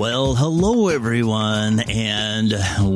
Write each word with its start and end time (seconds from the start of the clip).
Well, 0.00 0.34
hello 0.34 0.88
everyone, 0.88 1.80
and 1.80 2.54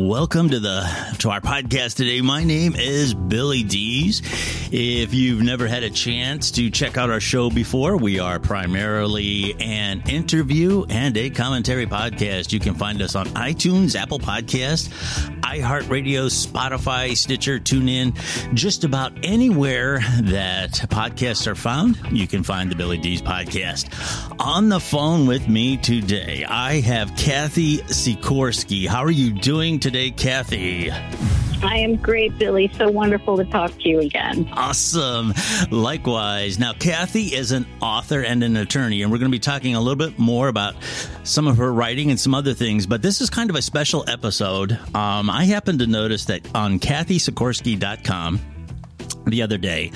welcome 0.08 0.48
to 0.48 0.58
the 0.58 0.88
to 1.18 1.28
our 1.28 1.42
podcast 1.42 1.96
today. 1.96 2.22
My 2.22 2.44
name 2.44 2.74
is 2.76 3.12
Billy 3.12 3.62
Dees. 3.62 4.22
If 4.72 5.12
you've 5.12 5.42
never 5.42 5.66
had 5.66 5.82
a 5.82 5.90
chance 5.90 6.50
to 6.52 6.70
check 6.70 6.96
out 6.96 7.10
our 7.10 7.20
show 7.20 7.50
before, 7.50 7.98
we 7.98 8.20
are 8.20 8.40
primarily 8.40 9.54
an 9.60 10.02
interview 10.08 10.86
and 10.88 11.14
a 11.18 11.28
commentary 11.28 11.86
podcast. 11.86 12.54
You 12.54 12.58
can 12.58 12.74
find 12.74 13.02
us 13.02 13.14
on 13.14 13.26
iTunes, 13.34 13.94
Apple 13.94 14.18
Podcast, 14.18 14.88
iHeartRadio, 15.42 16.30
Spotify, 16.30 17.14
Stitcher, 17.14 17.60
TuneIn, 17.60 18.16
just 18.54 18.82
about 18.82 19.12
anywhere 19.22 19.98
that 20.22 20.70
podcasts 20.88 21.46
are 21.46 21.54
found. 21.54 22.00
You 22.10 22.26
can 22.26 22.42
find 22.42 22.70
the 22.70 22.76
Billy 22.76 22.96
Dees 22.96 23.20
podcast. 23.20 23.90
On 24.40 24.70
the 24.70 24.80
phone 24.80 25.26
with 25.26 25.46
me 25.48 25.76
today, 25.76 26.46
I 26.48 26.80
have 26.80 26.93
Cathy 27.16 27.78
Sikorski. 27.78 28.86
How 28.86 29.02
are 29.02 29.10
you 29.10 29.32
doing 29.32 29.80
today, 29.80 30.12
Cathy? 30.12 30.92
I 30.92 31.78
am 31.78 31.96
great, 31.96 32.38
Billy. 32.38 32.70
So 32.78 32.88
wonderful 32.88 33.36
to 33.36 33.44
talk 33.46 33.76
to 33.80 33.88
you 33.88 33.98
again. 33.98 34.48
Awesome. 34.52 35.34
Likewise. 35.72 36.60
Now, 36.60 36.72
Cathy 36.72 37.34
is 37.34 37.50
an 37.50 37.66
author 37.80 38.20
and 38.20 38.44
an 38.44 38.56
attorney, 38.56 39.02
and 39.02 39.10
we're 39.10 39.18
going 39.18 39.30
to 39.30 39.34
be 39.34 39.40
talking 39.40 39.74
a 39.74 39.80
little 39.80 39.96
bit 39.96 40.20
more 40.20 40.46
about 40.46 40.76
some 41.24 41.48
of 41.48 41.56
her 41.56 41.72
writing 41.72 42.10
and 42.10 42.20
some 42.20 42.32
other 42.32 42.54
things, 42.54 42.86
but 42.86 43.02
this 43.02 43.20
is 43.20 43.28
kind 43.28 43.50
of 43.50 43.56
a 43.56 43.62
special 43.62 44.04
episode. 44.08 44.78
Um, 44.94 45.28
I 45.28 45.46
happen 45.46 45.78
to 45.78 45.88
notice 45.88 46.26
that 46.26 46.42
on 46.54 46.78
cathysikorski.com, 46.78 48.40
the 49.26 49.42
other 49.42 49.58
day 49.58 49.90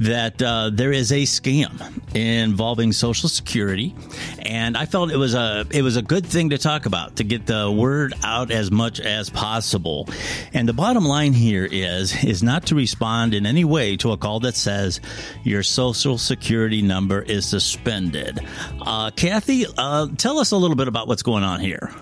that 0.00 0.40
uh, 0.42 0.70
there 0.72 0.92
is 0.92 1.12
a 1.12 1.22
scam 1.22 1.72
involving 2.14 2.92
Social 2.92 3.28
Security, 3.28 3.94
and 4.40 4.76
I 4.76 4.86
felt 4.86 5.10
it 5.10 5.16
was 5.16 5.34
a 5.34 5.66
it 5.70 5.82
was 5.82 5.96
a 5.96 6.02
good 6.02 6.26
thing 6.26 6.50
to 6.50 6.58
talk 6.58 6.86
about 6.86 7.16
to 7.16 7.24
get 7.24 7.46
the 7.46 7.70
word 7.70 8.14
out 8.24 8.50
as 8.50 8.70
much 8.70 9.00
as 9.00 9.30
possible. 9.30 10.08
And 10.52 10.68
the 10.68 10.72
bottom 10.72 11.04
line 11.04 11.32
here 11.32 11.68
is 11.70 12.24
is 12.24 12.42
not 12.42 12.66
to 12.66 12.74
respond 12.74 13.34
in 13.34 13.46
any 13.46 13.64
way 13.64 13.96
to 13.98 14.12
a 14.12 14.16
call 14.16 14.40
that 14.40 14.56
says 14.56 15.00
your 15.44 15.62
Social 15.62 16.18
Security 16.18 16.82
number 16.82 17.22
is 17.22 17.46
suspended. 17.46 18.40
Uh, 18.80 19.10
Cathy, 19.10 19.66
uh, 19.78 20.08
tell 20.16 20.38
us 20.38 20.52
a 20.52 20.56
little 20.56 20.76
bit 20.76 20.88
about 20.88 21.08
what's 21.08 21.22
going 21.22 21.44
on 21.44 21.60
here. 21.60 21.92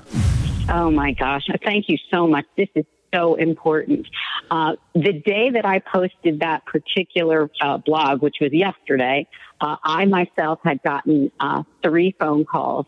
Oh 0.69 0.91
my 0.91 1.13
gosh! 1.13 1.47
Thank 1.65 1.89
you 1.89 1.99
so 2.11 2.27
much. 2.27 2.47
This 2.57 2.69
is 2.75 2.85
so 3.15 3.35
important. 3.35 4.07
Uh, 4.51 4.77
the 4.95 5.13
day 5.13 5.51
that 5.51 5.65
I 5.65 5.81
posted 5.81 6.41
that 6.41 6.65
particular 6.67 7.51
uh, 7.61 7.79
blog, 7.79 8.23
which 8.23 8.37
was 8.41 8.53
yesterday, 8.53 9.27
uh, 9.61 9.77
I 9.83 10.05
myself 10.07 10.61
had 10.65 10.83
gotten 10.83 11.31
uh, 11.41 11.63
three 11.83 12.15
phone 12.19 12.45
calls 12.45 12.87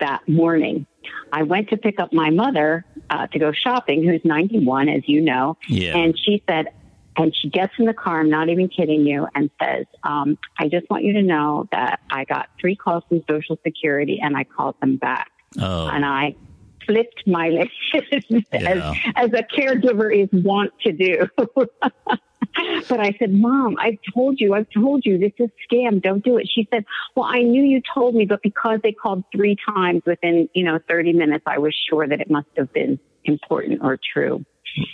that 0.00 0.28
morning. 0.28 0.86
I 1.32 1.42
went 1.42 1.70
to 1.70 1.76
pick 1.76 1.98
up 1.98 2.12
my 2.12 2.30
mother 2.30 2.84
uh, 3.10 3.26
to 3.28 3.38
go 3.38 3.52
shopping, 3.52 4.04
who's 4.04 4.20
91, 4.24 4.88
as 4.88 5.02
you 5.06 5.20
know, 5.20 5.56
Yeah. 5.68 5.96
and 5.96 6.16
she 6.18 6.42
said, 6.48 6.66
and 7.16 7.34
she 7.34 7.48
gets 7.50 7.72
in 7.80 7.84
the 7.86 7.94
car, 7.94 8.20
I'm 8.20 8.30
not 8.30 8.48
even 8.48 8.68
kidding 8.68 9.04
you, 9.04 9.26
and 9.34 9.50
says, 9.60 9.86
um, 10.04 10.38
I 10.56 10.68
just 10.68 10.88
want 10.88 11.02
you 11.02 11.14
to 11.14 11.22
know 11.22 11.66
that 11.72 11.98
I 12.10 12.24
got 12.24 12.48
three 12.60 12.76
calls 12.76 13.02
from 13.08 13.24
Social 13.28 13.58
Security 13.66 14.20
and 14.22 14.36
I 14.36 14.44
called 14.44 14.76
them 14.80 14.96
back 14.98 15.30
Oh, 15.58 15.88
and 15.88 16.04
I 16.04 16.36
flipped 16.88 17.26
my 17.26 17.48
lid 17.50 17.68
Yeah. 18.52 18.92
as, 19.14 19.30
as 19.30 19.32
a 19.32 19.44
caregiver 19.44 20.14
is 20.14 20.28
wont 20.32 20.72
to 20.84 20.92
do. 20.92 21.28
but 22.88 23.00
I 23.00 23.14
said, 23.18 23.32
Mom, 23.32 23.76
I've 23.78 23.98
told 24.14 24.40
you, 24.40 24.54
I've 24.54 24.68
told 24.74 25.02
you 25.04 25.18
this 25.18 25.32
is 25.38 25.50
scam. 25.70 26.02
Don't 26.02 26.24
do 26.24 26.38
it. 26.38 26.48
She 26.52 26.66
said, 26.72 26.84
Well, 27.14 27.26
I 27.26 27.42
knew 27.42 27.62
you 27.62 27.82
told 27.94 28.14
me, 28.14 28.24
but 28.24 28.42
because 28.42 28.80
they 28.82 28.92
called 28.92 29.24
three 29.34 29.56
times 29.68 30.02
within, 30.06 30.48
you 30.54 30.64
know, 30.64 30.78
30 30.88 31.12
minutes, 31.12 31.44
I 31.46 31.58
was 31.58 31.76
sure 31.88 32.08
that 32.08 32.20
it 32.20 32.30
must 32.30 32.48
have 32.56 32.72
been 32.72 32.98
important 33.24 33.80
or 33.82 33.98
true. 34.12 34.44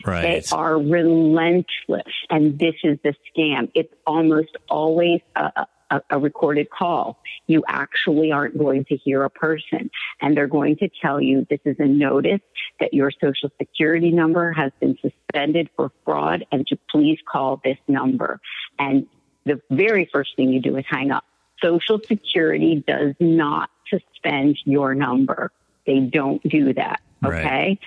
Right. 0.06 0.44
They 0.44 0.56
are 0.56 0.76
relentless, 0.78 2.12
and 2.30 2.58
this 2.58 2.74
is 2.84 2.98
the 3.02 3.14
scam. 3.36 3.70
It's 3.74 3.92
almost 4.06 4.56
always 4.68 5.20
a, 5.36 5.66
a, 5.94 6.16
a 6.16 6.18
recorded 6.18 6.70
call. 6.70 7.18
You 7.46 7.64
actually 7.68 8.32
aren't 8.32 8.58
going 8.58 8.84
to 8.86 8.96
hear 8.96 9.24
a 9.24 9.30
person, 9.30 9.90
and 10.20 10.36
they're 10.36 10.46
going 10.46 10.76
to 10.76 10.88
tell 11.02 11.20
you 11.20 11.46
this 11.48 11.60
is 11.64 11.76
a 11.78 11.86
notice 11.86 12.40
that 12.80 12.94
your 12.94 13.10
social 13.10 13.50
security 13.58 14.10
number 14.10 14.52
has 14.52 14.72
been 14.80 14.98
suspended 15.00 15.70
for 15.76 15.92
fraud, 16.04 16.46
and 16.52 16.66
to 16.68 16.78
please 16.90 17.18
call 17.30 17.60
this 17.64 17.78
number. 17.88 18.40
And 18.78 19.06
the 19.44 19.60
very 19.70 20.08
first 20.12 20.36
thing 20.36 20.50
you 20.50 20.60
do 20.60 20.76
is 20.76 20.84
hang 20.88 21.10
up. 21.10 21.24
Social 21.62 22.00
Security 22.06 22.82
does 22.86 23.14
not 23.20 23.70
suspend 23.88 24.58
your 24.64 24.94
number. 24.94 25.52
They 25.86 26.00
don't 26.00 26.42
do 26.42 26.74
that. 26.74 27.00
Right. 27.22 27.78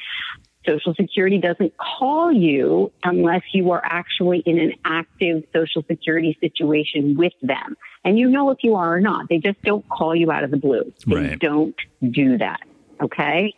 Social 0.68 0.94
Security 0.96 1.38
doesn't 1.38 1.74
call 1.78 2.32
you 2.32 2.92
unless 3.04 3.44
you 3.54 3.72
are 3.72 3.82
actually 3.84 4.40
in 4.40 4.60
an 4.60 4.74
active 4.86 5.44
Social 5.54 5.84
Security 5.88 6.38
situation 6.42 7.16
with 7.18 7.34
them. 7.42 7.78
And 8.04 8.20
you 8.20 8.30
know 8.30 8.50
if 8.52 8.60
you 8.64 8.76
are 8.76 8.96
or 8.96 9.02
not. 9.02 9.30
They 9.30 9.38
just 9.38 9.62
don't 9.64 9.88
call 9.90 10.16
you 10.16 10.32
out 10.32 10.44
of 10.44 10.52
the 10.52 10.58
blue. 10.58 10.92
They 11.06 11.16
Right. 11.16 11.40
don't 11.40 11.76
do 12.10 12.38
that. 12.38 12.62
Okay? 13.02 13.54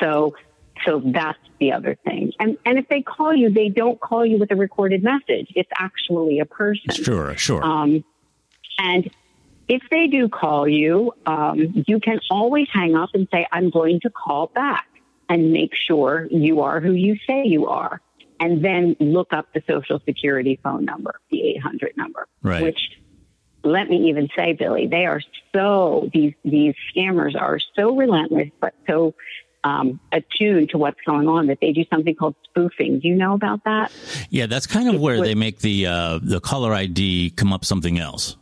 So 0.00 0.34
so 0.84 1.00
that's 1.04 1.38
the 1.58 1.72
other 1.72 1.96
thing. 2.04 2.32
And 2.38 2.58
and 2.66 2.78
if 2.78 2.88
they 2.88 3.00
call 3.02 3.34
you, 3.34 3.50
they 3.50 3.68
don't 3.68 3.98
call 3.98 4.26
you 4.26 4.38
with 4.38 4.50
a 4.52 4.56
recorded 4.56 5.02
message. 5.02 5.52
It's 5.54 5.70
actually 5.78 6.38
a 6.40 6.44
person. 6.44 6.90
Sure, 6.90 7.34
sure. 7.36 7.64
Um, 7.64 8.04
and 8.78 9.10
if 9.68 9.82
they 9.90 10.06
do 10.06 10.28
call 10.28 10.68
you, 10.68 11.12
um, 11.24 11.82
you 11.86 11.98
can 11.98 12.20
always 12.30 12.68
hang 12.72 12.94
up 12.94 13.10
and 13.14 13.26
say, 13.32 13.46
I'm 13.50 13.70
going 13.70 14.00
to 14.00 14.10
call 14.10 14.48
back 14.54 14.86
and 15.28 15.52
make 15.52 15.72
sure 15.74 16.26
you 16.30 16.60
are 16.62 16.80
who 16.80 16.92
you 16.92 17.16
say 17.26 17.44
you 17.44 17.66
are. 17.66 18.00
And 18.38 18.62
then 18.64 18.96
look 19.00 19.32
up 19.32 19.46
the 19.54 19.62
Social 19.66 19.98
Security 20.04 20.60
phone 20.62 20.84
number, 20.84 21.18
the 21.30 21.42
800 21.56 21.96
number, 21.96 22.26
Right. 22.42 22.62
which 22.62 22.78
let 23.64 23.88
me 23.88 24.08
even 24.10 24.28
say, 24.36 24.52
Billy, 24.52 24.86
they 24.86 25.06
are 25.06 25.20
so, 25.54 26.10
these, 26.12 26.34
these 26.44 26.74
scammers 26.94 27.34
are 27.40 27.58
so 27.74 27.96
relentless, 27.96 28.48
but 28.60 28.74
so 28.86 29.14
um, 29.64 29.98
attuned 30.12 30.68
to 30.70 30.78
what's 30.78 31.00
going 31.06 31.26
on 31.28 31.46
that 31.48 31.58
they 31.60 31.72
do 31.72 31.84
something 31.90 32.14
called 32.14 32.36
spoofing. 32.44 33.00
Do 33.00 33.08
you 33.08 33.16
know 33.16 33.32
about 33.34 33.64
that? 33.64 33.90
yeah, 34.30 34.46
that's 34.46 34.66
kind 34.66 34.94
of 34.94 35.00
where 35.00 35.16
what- 35.18 35.24
they 35.24 35.34
make 35.34 35.60
the 35.60 35.86
uh, 35.86 36.20
the 36.22 36.38
caller 36.40 36.72
ID 36.72 37.30
come 37.30 37.52
up 37.52 37.64
something 37.64 37.98
else. 37.98 38.36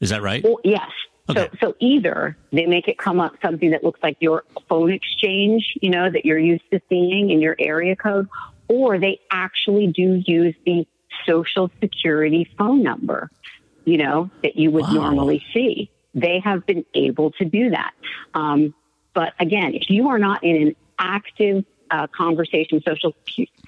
Is 0.00 0.10
that 0.10 0.20
right? 0.22 0.44
Well, 0.44 0.58
yes. 0.64 0.90
Okay. 1.28 1.48
So, 1.52 1.56
so 1.60 1.74
either 1.80 2.36
they 2.52 2.66
make 2.66 2.88
it 2.88 2.98
come 2.98 3.20
up 3.20 3.34
something 3.42 3.70
that 3.70 3.82
looks 3.82 4.00
like 4.02 4.16
your 4.20 4.44
phone 4.68 4.92
exchange, 4.92 5.74
you 5.80 5.90
know, 5.90 6.10
that 6.10 6.24
you're 6.24 6.38
used 6.38 6.64
to 6.72 6.80
seeing 6.88 7.30
in 7.30 7.40
your 7.40 7.56
area 7.58 7.96
code, 7.96 8.28
or 8.68 8.98
they 8.98 9.20
actually 9.30 9.88
do 9.88 10.22
use 10.26 10.54
the 10.64 10.86
social 11.26 11.70
security 11.80 12.48
phone 12.56 12.82
number, 12.82 13.30
you 13.84 13.98
know, 13.98 14.30
that 14.42 14.56
you 14.56 14.70
would 14.70 14.84
Wow. 14.84 15.10
normally 15.10 15.44
see. 15.52 15.90
They 16.14 16.40
have 16.40 16.64
been 16.66 16.84
able 16.94 17.32
to 17.32 17.44
do 17.44 17.70
that. 17.70 17.92
Um, 18.34 18.74
but 19.14 19.32
again, 19.40 19.74
if 19.74 19.90
you 19.90 20.08
are 20.08 20.18
not 20.18 20.44
in 20.44 20.68
an 20.68 20.76
active 20.98 21.64
uh, 21.90 22.06
conversation, 22.08 22.82
social 22.86 23.14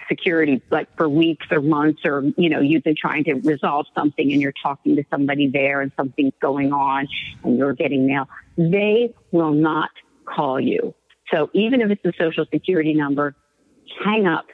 security, 0.09 0.63
like 0.71 0.95
for 0.97 1.09
weeks 1.09 1.47
or 1.51 1.61
months, 1.61 2.03
or 2.05 2.25
you 2.37 2.49
know, 2.49 2.61
you've 2.61 2.83
been 2.83 2.97
trying 2.97 3.25
to 3.25 3.35
resolve 3.35 3.87
something 3.95 4.33
and 4.33 4.41
you're 4.41 4.55
talking 4.63 4.97
to 4.97 5.05
somebody 5.11 5.49
there 5.49 5.81
and 5.81 5.93
something's 5.97 6.35
going 6.41 6.73
on 6.73 7.09
and 7.45 7.59
you're 7.59 7.75
getting 7.75 8.07
mail, 8.07 8.29
they 8.57 9.15
will 9.33 9.53
not 9.53 9.91
call 10.25 10.61
you. 10.61 10.95
So 11.33 11.51
even 11.53 11.81
if 11.81 11.91
it's 11.91 12.05
a 12.05 12.13
social 12.19 12.47
security 12.53 12.95
number, 12.95 13.35
hang 14.05 14.27
up. 14.27 14.47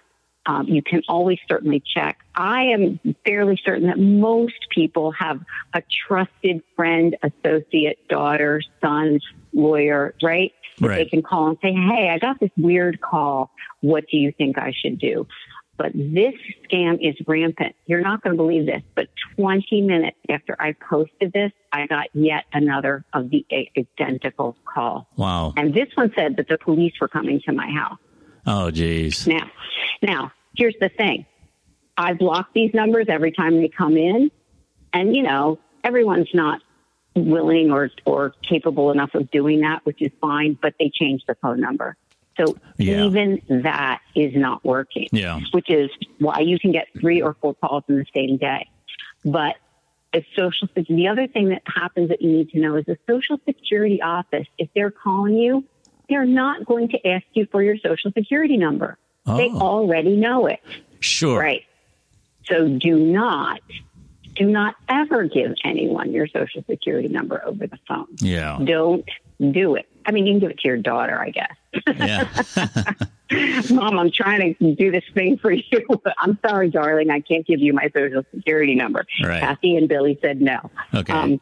Um, 0.46 0.66
you 0.68 0.82
can 0.82 1.02
always 1.08 1.38
certainly 1.48 1.82
check. 1.94 2.20
I 2.34 2.64
am 2.64 3.00
fairly 3.24 3.58
certain 3.64 3.86
that 3.86 3.98
most 3.98 4.66
people 4.70 5.12
have 5.12 5.40
a 5.72 5.82
trusted 6.06 6.62
friend, 6.76 7.16
associate, 7.22 8.06
daughter, 8.08 8.60
son, 8.82 9.20
lawyer, 9.52 10.14
right? 10.22 10.52
Right. 10.80 10.98
They 10.98 11.04
can 11.06 11.22
call 11.22 11.48
and 11.48 11.58
say, 11.62 11.72
Hey, 11.72 12.10
I 12.10 12.18
got 12.18 12.40
this 12.40 12.50
weird 12.56 13.00
call. 13.00 13.50
What 13.80 14.04
do 14.10 14.16
you 14.16 14.32
think 14.32 14.58
I 14.58 14.72
should 14.76 14.98
do? 14.98 15.26
But 15.76 15.92
this 15.92 16.34
scam 16.64 16.98
is 17.00 17.16
rampant. 17.26 17.74
You're 17.86 18.00
not 18.00 18.22
going 18.22 18.36
to 18.36 18.36
believe 18.36 18.66
this, 18.66 18.82
but 18.94 19.08
20 19.36 19.80
minutes 19.82 20.16
after 20.28 20.56
I 20.60 20.72
posted 20.88 21.32
this, 21.32 21.50
I 21.72 21.86
got 21.86 22.06
yet 22.14 22.44
another 22.52 23.04
of 23.12 23.30
the 23.30 23.44
identical 23.76 24.56
call. 24.64 25.08
Wow. 25.16 25.52
And 25.56 25.74
this 25.74 25.88
one 25.94 26.12
said 26.14 26.36
that 26.36 26.48
the 26.48 26.58
police 26.58 26.92
were 27.00 27.08
coming 27.08 27.40
to 27.46 27.52
my 27.52 27.68
house. 27.68 27.98
Oh, 28.46 28.70
geez. 28.70 29.26
Now, 29.26 29.50
now, 30.04 30.32
here's 30.56 30.76
the 30.80 30.88
thing. 30.88 31.26
I 31.96 32.12
block 32.14 32.48
these 32.54 32.72
numbers 32.74 33.06
every 33.08 33.32
time 33.32 33.60
they 33.60 33.68
come 33.68 33.96
in. 33.96 34.30
And, 34.92 35.16
you 35.16 35.22
know, 35.22 35.58
everyone's 35.82 36.28
not 36.34 36.60
willing 37.16 37.72
or, 37.72 37.90
or 38.04 38.34
capable 38.48 38.90
enough 38.90 39.14
of 39.14 39.30
doing 39.30 39.60
that, 39.60 39.84
which 39.84 40.00
is 40.00 40.10
fine, 40.20 40.58
but 40.60 40.74
they 40.78 40.90
change 40.92 41.22
the 41.26 41.34
phone 41.36 41.60
number. 41.60 41.96
So 42.36 42.56
Yeah. 42.78 43.04
even 43.04 43.40
that 43.48 44.00
is 44.16 44.34
not 44.34 44.64
working, 44.64 45.08
Yeah. 45.12 45.40
which 45.52 45.70
is 45.70 45.90
why 46.18 46.40
you 46.40 46.58
can 46.58 46.72
get 46.72 46.88
three 47.00 47.22
or 47.22 47.34
four 47.40 47.54
calls 47.54 47.84
in 47.88 47.96
the 47.96 48.06
same 48.14 48.36
day. 48.36 48.68
But 49.24 49.56
a 50.12 50.24
social, 50.36 50.68
the 50.74 51.08
other 51.08 51.26
thing 51.26 51.48
that 51.50 51.62
happens 51.66 52.08
that 52.08 52.22
you 52.22 52.30
need 52.30 52.50
to 52.50 52.60
know 52.60 52.76
is 52.76 52.84
the 52.86 52.98
social 53.08 53.38
security 53.46 54.02
office, 54.02 54.46
if 54.58 54.68
they're 54.74 54.90
calling 54.90 55.36
you, 55.36 55.64
they're 56.08 56.26
not 56.26 56.66
going 56.66 56.88
to 56.90 57.08
ask 57.08 57.24
you 57.34 57.46
for 57.50 57.62
your 57.62 57.76
social 57.78 58.12
security 58.12 58.56
number. 58.56 58.98
They 59.26 59.48
Oh. 59.50 59.58
already 59.60 60.16
know 60.16 60.46
it. 60.46 60.60
Sure. 61.00 61.38
Right. 61.40 61.62
So 62.46 62.68
do 62.68 62.98
not, 62.98 63.60
do 64.36 64.44
not 64.46 64.74
ever 64.88 65.24
give 65.24 65.54
anyone 65.64 66.12
your 66.12 66.26
social 66.26 66.62
security 66.68 67.08
number 67.08 67.42
over 67.44 67.66
the 67.66 67.78
phone. 67.88 68.06
Yeah. 68.20 68.58
Don't 68.62 69.04
do 69.40 69.76
it. 69.76 69.86
I 70.06 70.12
mean, 70.12 70.26
you 70.26 70.34
can 70.34 70.40
give 70.40 70.50
it 70.50 70.58
to 70.60 70.68
your 70.68 70.76
daughter, 70.76 71.18
I 71.18 71.30
guess. 71.30 71.56
Yeah. 71.96 72.92
Mom, 73.70 73.98
I'm 73.98 74.10
trying 74.10 74.54
to 74.56 74.74
do 74.74 74.90
this 74.90 75.04
thing 75.14 75.38
for 75.38 75.50
you. 75.50 75.62
I'm 76.18 76.38
sorry, 76.46 76.68
darling. 76.68 77.10
I 77.10 77.20
can't 77.20 77.46
give 77.46 77.60
you 77.60 77.72
my 77.72 77.88
social 77.94 78.22
security 78.34 78.74
number. 78.74 79.06
Right. 79.24 79.40
Cathy 79.40 79.76
and 79.76 79.88
Billy 79.88 80.18
said 80.20 80.42
no. 80.42 80.70
Okay. 80.92 81.12
Um, 81.12 81.40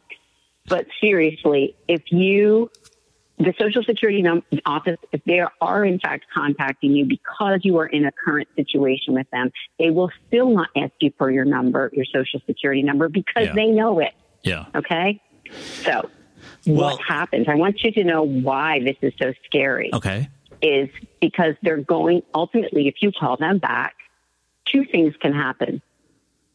but 0.69 0.87
seriously, 1.01 1.75
if 1.89 2.03
you, 2.13 2.71
the 3.39 3.55
Social 3.59 3.83
Security 3.83 4.25
office, 4.67 4.99
if 5.11 5.23
they 5.25 5.41
are 5.61 5.85
in 5.85 5.99
fact 5.99 6.27
contacting 6.35 6.93
you 6.93 7.07
because 7.07 7.61
you 7.65 7.79
are 7.79 7.87
in 7.87 8.05
a 8.05 8.13
current 8.13 8.49
situation 8.57 9.15
with 9.15 9.29
them, 9.31 9.51
they 9.79 9.91
will 9.91 10.11
still 10.29 10.51
not 10.51 10.69
ask 10.77 10.93
you 11.01 11.13
for 11.19 11.31
your 11.31 11.45
number, 11.45 11.91
your 11.93 12.05
Social 12.05 12.41
Security 12.47 12.83
number, 12.83 13.09
because 13.09 13.47
Yeah. 13.47 13.55
they 13.55 13.67
know 13.67 13.99
it. 14.01 14.13
yeah. 14.45 14.67
Okay. 14.75 15.21
So, 15.51 16.09
Well- 16.67 16.97
what 16.97 17.01
happens? 17.03 17.47
I 17.49 17.55
want 17.55 17.83
you 17.83 17.93
to 17.93 18.05
know 18.05 18.23
why 18.23 18.81
this 18.81 18.97
is 19.03 19.13
so 19.21 19.33
scary 19.45 19.91
Okay. 19.95 20.29
is 20.61 20.89
because 21.21 21.55
they're 21.63 21.77
going 21.79 22.23
ultimately 22.35 22.89
if 22.89 22.97
you 23.03 23.13
call 23.13 23.37
them 23.37 23.59
back 23.59 23.95
two 24.67 24.85
things 24.85 25.15
can 25.21 25.33
happen 25.33 25.83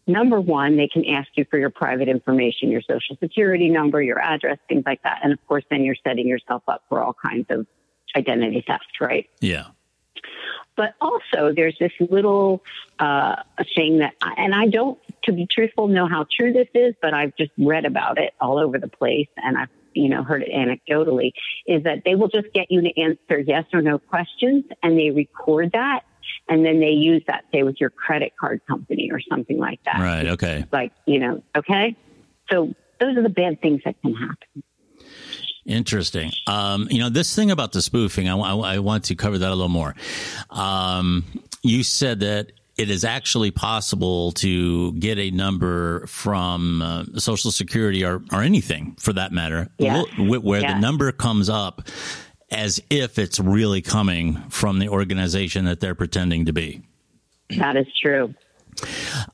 number 0.07 0.39
one 0.39 0.77
they 0.77 0.87
can 0.87 1.05
ask 1.05 1.27
you 1.35 1.45
for 1.49 1.57
your 1.59 1.69
private 1.69 2.07
information 2.07 2.71
your 2.71 2.81
social 2.81 3.15
security 3.19 3.69
number 3.69 4.01
your 4.01 4.19
address 4.19 4.57
things 4.67 4.83
like 4.85 5.01
that 5.03 5.19
and 5.23 5.33
of 5.33 5.47
course 5.47 5.63
then 5.69 5.83
you're 5.83 5.95
setting 6.03 6.27
yourself 6.27 6.63
up 6.67 6.83
for 6.89 7.01
all 7.01 7.13
kinds 7.13 7.45
of 7.49 7.65
identity 8.15 8.63
theft 8.65 8.85
right 9.01 9.29
Yeah. 9.41 9.65
but 10.75 10.93
also 11.01 11.51
there's 11.53 11.77
this 11.79 11.91
little 11.99 12.63
uh, 12.99 13.35
thing 13.75 13.99
that, 13.99 14.13
and 14.37 14.55
I 14.55 14.67
don't, 14.67 14.97
to 15.23 15.31
be 15.31 15.45
truthful, 15.45 15.87
know 15.87 16.07
how 16.07 16.25
true 16.31 16.53
this 16.53 16.67
is, 16.73 16.95
but 17.01 17.13
I've 17.13 17.35
just 17.35 17.51
read 17.57 17.85
about 17.85 18.17
it 18.17 18.33
all 18.39 18.57
over 18.57 18.79
the 18.79 18.87
place, 18.87 19.27
and 19.37 19.57
I've 19.57 19.69
you 19.93 20.09
know 20.09 20.23
heard 20.23 20.43
it 20.43 20.51
anecdotally. 20.51 21.31
Is 21.65 21.83
that 21.83 22.03
they 22.05 22.15
will 22.15 22.29
just 22.29 22.51
get 22.53 22.71
you 22.71 22.81
to 22.81 23.01
answer 23.01 23.39
yes 23.39 23.65
or 23.73 23.81
no 23.81 23.99
questions, 23.99 24.65
and 24.81 24.97
they 24.97 25.09
record 25.11 25.71
that, 25.73 26.01
and 26.49 26.65
then 26.65 26.79
they 26.79 26.91
use 26.91 27.23
that, 27.27 27.45
say, 27.53 27.63
with 27.63 27.79
your 27.79 27.89
credit 27.89 28.33
card 28.39 28.61
company 28.67 29.09
or 29.11 29.19
something 29.19 29.57
like 29.57 29.79
that. 29.85 29.99
Right. 29.99 30.27
Okay. 30.27 30.65
Like 30.71 30.91
you 31.05 31.19
know, 31.19 31.43
okay. 31.55 31.95
So 32.49 32.73
those 32.99 33.17
are 33.17 33.23
the 33.23 33.29
bad 33.29 33.61
things 33.61 33.81
that 33.85 33.95
can 34.01 34.13
happen. 34.13 34.63
Interesting. 35.65 36.31
Um, 36.47 36.87
you 36.89 36.99
know, 36.99 37.09
this 37.09 37.35
thing 37.35 37.51
about 37.51 37.73
the 37.73 37.81
spoofing, 37.81 38.29
I, 38.29 38.37
I, 38.37 38.75
I 38.75 38.79
want 38.79 39.03
to 39.05 39.15
cover 39.15 39.37
that 39.37 39.47
a 39.49 39.53
little 39.53 39.67
more. 39.67 39.95
Um, 40.49 41.25
you 41.61 41.83
said 41.83 42.21
that 42.21 42.53
it 42.77 42.89
is 42.89 43.03
actually 43.03 43.51
possible 43.51 44.31
to 44.33 44.93
get 44.93 45.17
a 45.17 45.29
number 45.31 46.05
from 46.07 46.81
uh, 46.81 47.03
Social 47.17 47.51
Security 47.51 48.05
or, 48.05 48.21
or 48.31 48.43
anything 48.43 48.95
for 48.97 49.11
that 49.13 49.33
matter, 49.33 49.67
Yeah. 49.77 50.03
where 50.17 50.61
the 50.61 50.79
number 50.79 51.11
comes 51.11 51.49
up 51.49 51.81
as 52.49 52.81
if 52.89 53.19
it's 53.19 53.39
really 53.39 53.81
coming 53.81 54.35
from 54.49 54.79
the 54.79 54.89
organization 54.89 55.65
that 55.65 55.79
they're 55.79 55.95
pretending 55.95 56.45
to 56.45 56.53
be. 56.53 56.81
That 57.57 57.75
is 57.77 57.87
true. 58.01 58.33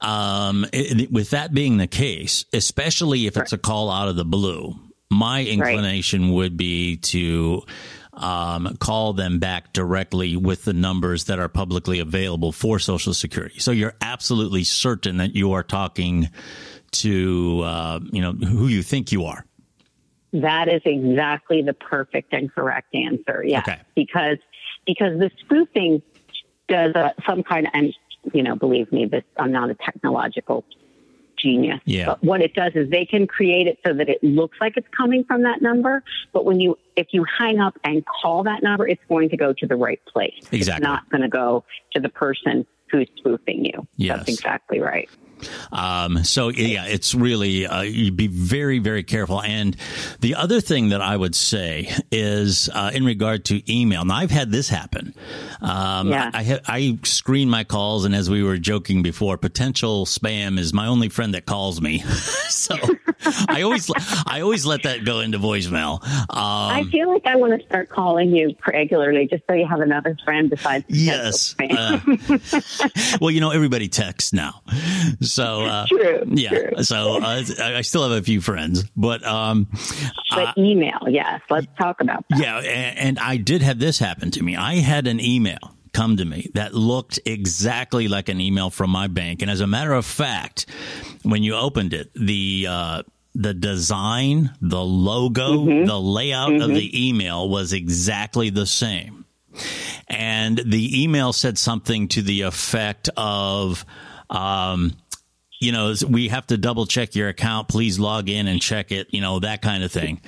Um, 0.02 0.66
it- 0.72 1.02
it- 1.02 1.12
with 1.12 1.32
that 1.32 1.54
being 1.54 1.78
the 1.78 1.88
case, 1.88 2.46
especially 2.54 3.28
if 3.28 3.38
it's 3.38 3.54
a 3.54 3.58
call 3.58 3.92
out 3.92 4.08
of 4.08 4.16
the 4.16 4.26
blue, 4.26 4.80
my 5.10 5.44
inclination 5.44 6.32
would 6.34 6.58
be 6.58 6.98
to 6.98 7.64
um, 8.16 8.78
call 8.80 9.14
them 9.14 9.40
back 9.40 9.74
directly 9.74 10.36
with 10.38 10.66
the 10.66 10.74
numbers 10.74 11.24
that 11.26 11.40
are 11.40 11.50
publicly 11.50 12.00
available 12.00 12.52
for 12.52 12.78
Social 12.78 13.12
Security. 13.14 13.58
So 13.60 13.72
you're 13.72 13.96
absolutely 14.02 14.64
certain 14.64 15.18
that 15.18 15.36
you 15.36 15.54
are 15.54 15.64
talking 15.64 16.30
to 16.92 17.62
uh, 17.64 18.00
you 18.12 18.22
know 18.22 18.34
who 18.34 18.68
you 18.68 18.84
think 18.84 19.12
you 19.12 19.26
are. 19.26 19.46
That 20.34 20.68
is 20.68 20.82
exactly 20.86 21.62
the 21.62 21.74
perfect 21.74 22.34
and 22.34 22.52
correct 22.52 22.94
answer. 22.96 23.44
Yeah, 23.46 23.60
Okay. 23.60 23.80
because 23.96 24.38
because 24.86 25.20
the 25.20 25.30
spoofing 25.40 26.02
does 26.68 26.96
uh, 26.96 27.12
some 27.28 27.44
kind 27.44 27.68
of, 27.68 27.72
and 27.76 27.94
you 28.34 28.44
know, 28.44 28.56
believe 28.56 28.92
me, 28.92 29.06
this 29.06 29.24
I'm 29.38 29.52
not 29.52 29.70
a 29.70 29.76
technological 29.76 30.66
genius. 31.38 31.82
Yeah. 31.86 32.06
But 32.08 32.24
what 32.24 32.42
it 32.42 32.54
does 32.54 32.72
is 32.76 32.90
they 32.90 33.06
can 33.06 33.28
create 33.28 33.68
it 33.68 33.78
so 33.86 33.94
that 33.94 34.10
it 34.10 34.24
looks 34.24 34.58
like 34.62 34.78
it's 34.78 34.88
coming 34.96 35.24
from 35.24 35.44
that 35.44 35.62
number, 35.62 36.04
but 36.32 36.46
when 36.46 36.60
you 36.60 36.78
if 36.96 37.08
you 37.12 37.26
hang 37.38 37.60
up 37.60 37.78
and 37.84 38.04
call 38.06 38.44
that 38.44 38.64
number, 38.64 38.88
it's 38.88 39.02
going 39.10 39.30
to 39.30 39.38
go 39.38 39.54
to 39.54 39.68
the 39.68 39.76
right 39.76 40.02
place. 40.06 40.34
Exactly. 40.52 40.62
It's 40.62 40.80
not 40.82 41.10
going 41.10 41.22
to 41.22 41.30
go 41.30 41.64
to 41.94 42.00
the 42.00 42.10
person 42.10 42.66
who's 42.90 43.08
spoofing 43.18 43.66
you. 43.66 43.88
Yes. 43.98 44.18
That's 44.20 44.30
exactly 44.30 44.80
right. 44.80 45.10
Um, 45.72 46.24
so 46.24 46.50
yeah, 46.50 46.86
it's 46.86 47.14
really 47.16 47.66
uh, 47.66 47.82
you 47.82 48.12
be 48.12 48.28
very 48.28 48.80
very 48.80 49.04
careful. 49.04 49.42
And 49.42 49.76
the 50.22 50.36
other 50.36 50.62
thing 50.62 50.90
that 50.90 51.02
I 51.02 51.16
would 51.18 51.36
say 51.36 51.90
is 52.12 52.70
uh, 52.74 52.92
in 52.94 53.06
regard 53.06 53.46
to 53.46 53.62
email. 53.72 54.06
Now 54.06 54.16
I've 54.16 54.32
had 54.32 54.52
this 54.52 54.70
happen. 54.70 55.14
Um, 55.62 56.10
Yeah. 56.10 56.32
I 56.34 56.44
ha- 56.44 56.60
I 56.68 57.00
screen 57.04 57.50
my 57.50 57.64
calls, 57.64 58.06
and 58.06 58.16
as 58.16 58.30
we 58.30 58.44
were 58.44 58.58
joking 58.58 59.04
before, 59.04 59.38
potential 59.38 60.06
spam 60.06 60.58
is 60.60 60.74
my 60.74 60.88
only 60.88 61.10
friend 61.10 61.34
that 61.34 61.46
calls 61.46 61.82
me. 61.82 62.00
so 62.50 62.76
I 63.48 63.62
always 63.64 63.90
I 64.28 64.42
always 64.42 64.66
let 64.66 64.84
that 64.84 65.06
go 65.06 65.20
into 65.20 65.40
voicemail. 65.40 66.00
I 66.30 66.80
Um, 66.82 66.90
feel 66.92 67.12
like 67.12 67.26
I 67.26 67.36
want 67.36 67.60
to 67.60 67.66
start 67.68 67.90
calling 67.90 68.36
you 68.36 68.56
regularly 68.68 69.28
just 69.30 69.44
so 69.50 69.56
you 69.56 69.68
have 69.68 69.80
another 69.80 70.18
friend 70.26 70.50
besides 70.50 70.86
yes. 70.88 71.56
Uh, 71.60 72.00
well, 73.22 73.32
you 73.32 73.42
know 73.42 73.52
everybody 73.52 73.88
texts 73.88 74.34
now, 74.34 74.62
so 75.22 75.64
uh, 75.64 75.86
True, 75.88 76.24
yeah. 76.30 76.50
true. 76.50 76.84
So 76.84 77.22
uh, 77.22 77.44
I 77.60 77.74
I 77.78 77.82
still 77.82 78.04
have 78.04 78.12
a 78.12 78.24
few 78.24 78.42
friends, 78.42 78.84
but 78.96 79.24
um, 79.26 79.68
But 80.30 80.58
email, 80.58 81.00
yes. 81.08 81.42
Let's 81.50 81.68
talk 81.78 82.02
about 82.02 82.26
that. 82.30 82.40
Yeah, 82.40 82.60
a- 82.62 82.66
and 82.68 83.20
I 83.20 83.38
did 83.38 83.62
have 83.62 83.80
this 83.80 84.00
happen 84.00 84.32
to 84.32 84.44
me. 84.44 84.56
I 84.56 84.76
had 84.76 85.08
an 85.08 85.20
email 85.20 85.76
come 85.94 86.18
to 86.18 86.26
me 86.26 86.50
that 86.54 86.74
looked 86.74 87.20
exactly 87.26 88.08
like 88.08 88.30
an 88.30 88.42
email 88.42 88.70
from 88.70 88.90
my 88.90 89.08
bank, 89.08 89.42
and 89.42 89.50
as 89.52 89.62
a 89.62 89.68
matter 89.68 89.94
of 89.94 90.06
fact, 90.06 90.66
when 91.24 91.44
you 91.44 91.56
opened 91.56 91.94
it, 91.94 92.12
the 92.16 92.68
uh, 92.70 93.04
the 93.36 93.54
design, 93.54 94.52
the 94.62 94.84
logo, 94.84 95.66
the 95.86 96.00
layout 96.00 96.54
of 96.62 96.70
the 96.70 97.08
email 97.08 97.50
was 97.50 97.74
exactly 97.74 98.50
the 98.50 98.66
same. 98.66 99.26
And 100.08 100.58
the 100.58 101.04
email 101.04 101.34
said 101.34 101.58
something 101.58 102.08
to 102.10 102.22
the 102.22 102.42
effect 102.42 103.10
of, 103.18 103.86
um, 104.30 104.94
you 105.64 105.72
know, 105.72 105.94
we 106.10 106.28
have 106.28 106.46
to 106.48 106.58
double 106.58 106.86
check 106.86 107.16
your 107.16 107.30
account. 107.30 107.70
Please 107.70 107.98
log 107.98 108.30
in 108.30 108.48
and 108.48 108.62
check 108.62 108.92
it, 108.92 109.08
you 109.12 109.22
know, 109.22 109.40
that 109.40 109.62
kind 109.62 109.84
of 109.84 109.92
thing. 109.92 110.20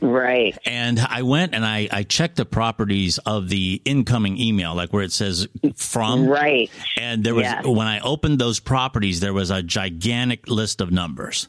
Right. 0.00 0.56
And 0.66 1.00
I 1.00 1.22
went 1.22 1.54
and 1.54 1.64
I, 1.64 1.88
I 1.90 2.02
checked 2.02 2.36
the 2.36 2.44
properties 2.44 3.18
of 3.18 3.48
the 3.48 3.80
incoming 3.84 4.38
email, 4.38 4.74
like 4.74 4.92
where 4.92 5.02
it 5.02 5.12
says 5.12 5.48
from. 5.74 6.26
Right. 6.26 6.70
And 6.98 7.24
there 7.24 7.34
was, 7.34 7.44
Yes. 7.44 7.64
when 7.66 7.86
I 7.86 8.00
opened 8.00 8.38
those 8.38 8.60
properties, 8.60 9.20
there 9.20 9.32
was 9.32 9.50
a 9.50 9.62
gigantic 9.62 10.48
list 10.48 10.80
of 10.80 10.92
numbers. 10.92 11.48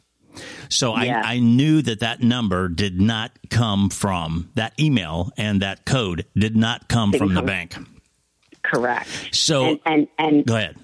So 0.69 0.97
Yeah. 0.97 1.21
I, 1.23 1.35
I 1.35 1.39
knew 1.39 1.81
that 1.81 1.99
that 1.99 2.21
number 2.21 2.69
did 2.69 2.99
not 3.01 3.31
come 3.49 3.89
from 3.89 4.49
that 4.55 4.73
email 4.79 5.31
and 5.37 5.61
that 5.61 5.85
code 5.85 6.25
did 6.35 6.55
not 6.55 6.87
come 6.87 7.11
Didn't 7.11 7.27
from 7.27 7.33
the 7.35 7.41
bank. 7.41 7.75
Correct. 8.63 9.07
So 9.31 9.65
And, 9.65 9.79
and, 9.85 10.07
and 10.17 10.45
go 10.45 10.55
ahead. 10.55 10.75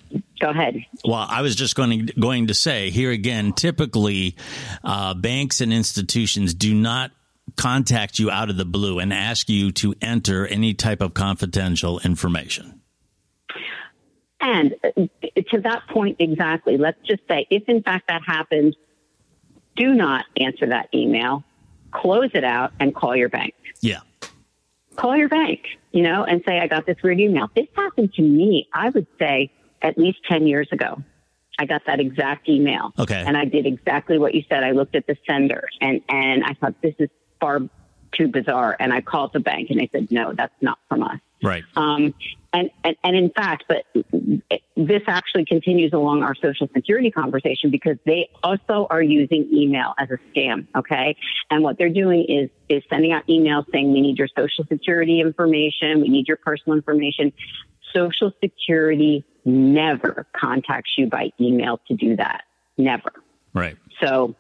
Go 0.42 0.50
ahead. 0.50 0.84
Well, 1.06 1.26
I 1.30 1.42
was 1.42 1.56
just 1.56 1.76
going 1.76 2.08
to, 2.08 2.14
going 2.20 2.48
to 2.48 2.54
say 2.54 2.90
here 2.90 3.12
again, 3.12 3.54
typically, 3.54 4.36
uh, 4.84 5.14
banks 5.14 5.62
and 5.62 5.72
institutions 5.72 6.54
do 6.54 6.74
not 6.74 7.12
contact 7.56 8.18
you 8.20 8.32
out 8.32 8.50
of 8.50 8.58
the 8.58 8.66
blue 8.66 9.00
and 9.00 9.14
ask 9.14 9.50
you 9.50 9.72
to 9.74 9.94
enter 10.02 10.48
any 10.48 10.74
type 10.74 11.02
of 11.02 11.14
confidential 11.14 12.00
information. 12.00 12.82
And 14.40 14.74
uh, 14.84 14.90
to 15.50 15.62
that 15.62 15.84
point 15.88 16.18
exactly, 16.20 16.78
let's 16.78 17.00
just 17.06 17.22
say 17.30 17.46
if 17.50 17.64
in 17.68 17.84
fact 17.84 18.08
that 18.08 18.22
happens, 18.26 18.76
do 19.76 19.94
not 19.94 20.26
answer 20.38 20.68
that 20.68 20.90
email, 20.94 21.44
close 21.92 22.32
it 22.34 22.44
out, 22.44 22.74
and 22.80 22.94
call 22.96 23.16
your 23.16 23.30
bank. 23.30 23.54
Yeah. 23.82 24.00
Call 24.96 25.16
your 25.16 25.30
bank, 25.30 25.62
you 25.92 26.04
know, 26.04 26.24
and 26.24 26.44
say, 26.46 26.60
I 26.60 26.68
got 26.68 26.86
this 26.86 26.98
weird 27.04 27.20
email. 27.20 27.50
This 27.56 27.68
happened 27.76 28.14
to 28.16 28.22
me, 28.22 28.68
I 28.74 28.90
would 28.90 29.08
say, 29.20 29.52
at 29.82 29.98
least 29.98 30.20
10 30.30 30.48
years 30.48 30.68
ago. 30.72 31.02
I 31.60 31.66
got 31.66 31.84
that 31.86 32.00
exact 32.00 32.50
email. 32.50 32.92
Okay. 32.98 33.24
And 33.26 33.38
I 33.38 33.46
did 33.46 33.66
exactly 33.66 34.18
what 34.18 34.34
you 34.34 34.44
said. 34.50 34.64
I 34.64 34.72
looked 34.72 34.96
at 34.96 35.06
the 35.06 35.16
sender 35.30 35.68
and, 35.80 36.02
and 36.10 36.44
I 36.44 36.54
thought, 36.56 36.76
this 36.82 36.96
is 36.98 37.10
far 37.40 37.60
too 38.12 38.28
bizarre. 38.28 38.76
And 38.80 38.92
I 38.94 39.02
called 39.02 39.32
the 39.34 39.40
bank 39.40 39.70
and 39.70 39.80
they 39.80 39.90
said, 39.92 40.12
no, 40.12 40.34
that's 40.34 40.54
not 40.62 40.80
from 40.90 41.04
us. 41.04 41.20
Right. 41.44 41.64
Um, 41.76 42.14
and, 42.54 42.70
and, 42.84 42.96
and 43.04 43.16
in 43.16 43.30
fact, 43.32 43.66
but 43.68 43.86
this 44.76 45.02
actually 45.08 45.46
continues 45.46 45.94
along 45.94 46.24
our 46.24 46.36
social 46.36 46.68
security 46.76 47.10
conversation 47.10 47.72
because 47.72 47.98
they 48.06 48.30
also 48.44 48.88
are 48.90 49.02
using 49.02 49.50
email 49.54 49.94
as 49.98 50.10
a 50.10 50.18
scam. 50.34 50.68
Okay. 50.76 51.16
And 51.50 51.64
what 51.64 51.78
they're 51.78 51.90
doing 51.90 52.26
is, 52.28 52.50
is 52.70 52.84
sending 52.90 53.12
out 53.12 53.28
emails 53.28 53.66
saying, 53.72 53.92
we 53.92 54.02
need 54.02 54.18
your 54.18 54.28
social 54.36 54.66
security 54.66 55.22
information. 55.22 56.02
We 56.02 56.10
need 56.10 56.28
your 56.28 56.38
personal 56.38 56.76
information. 56.76 57.34
Social 57.94 58.32
security 58.44 59.26
never 59.46 60.28
contacts 60.36 60.92
you 60.98 61.08
by 61.08 61.32
email 61.40 61.80
to 61.88 61.96
do 61.96 62.16
that. 62.16 62.44
Never. 62.78 63.12
Right. 63.54 63.78
So 64.02 64.36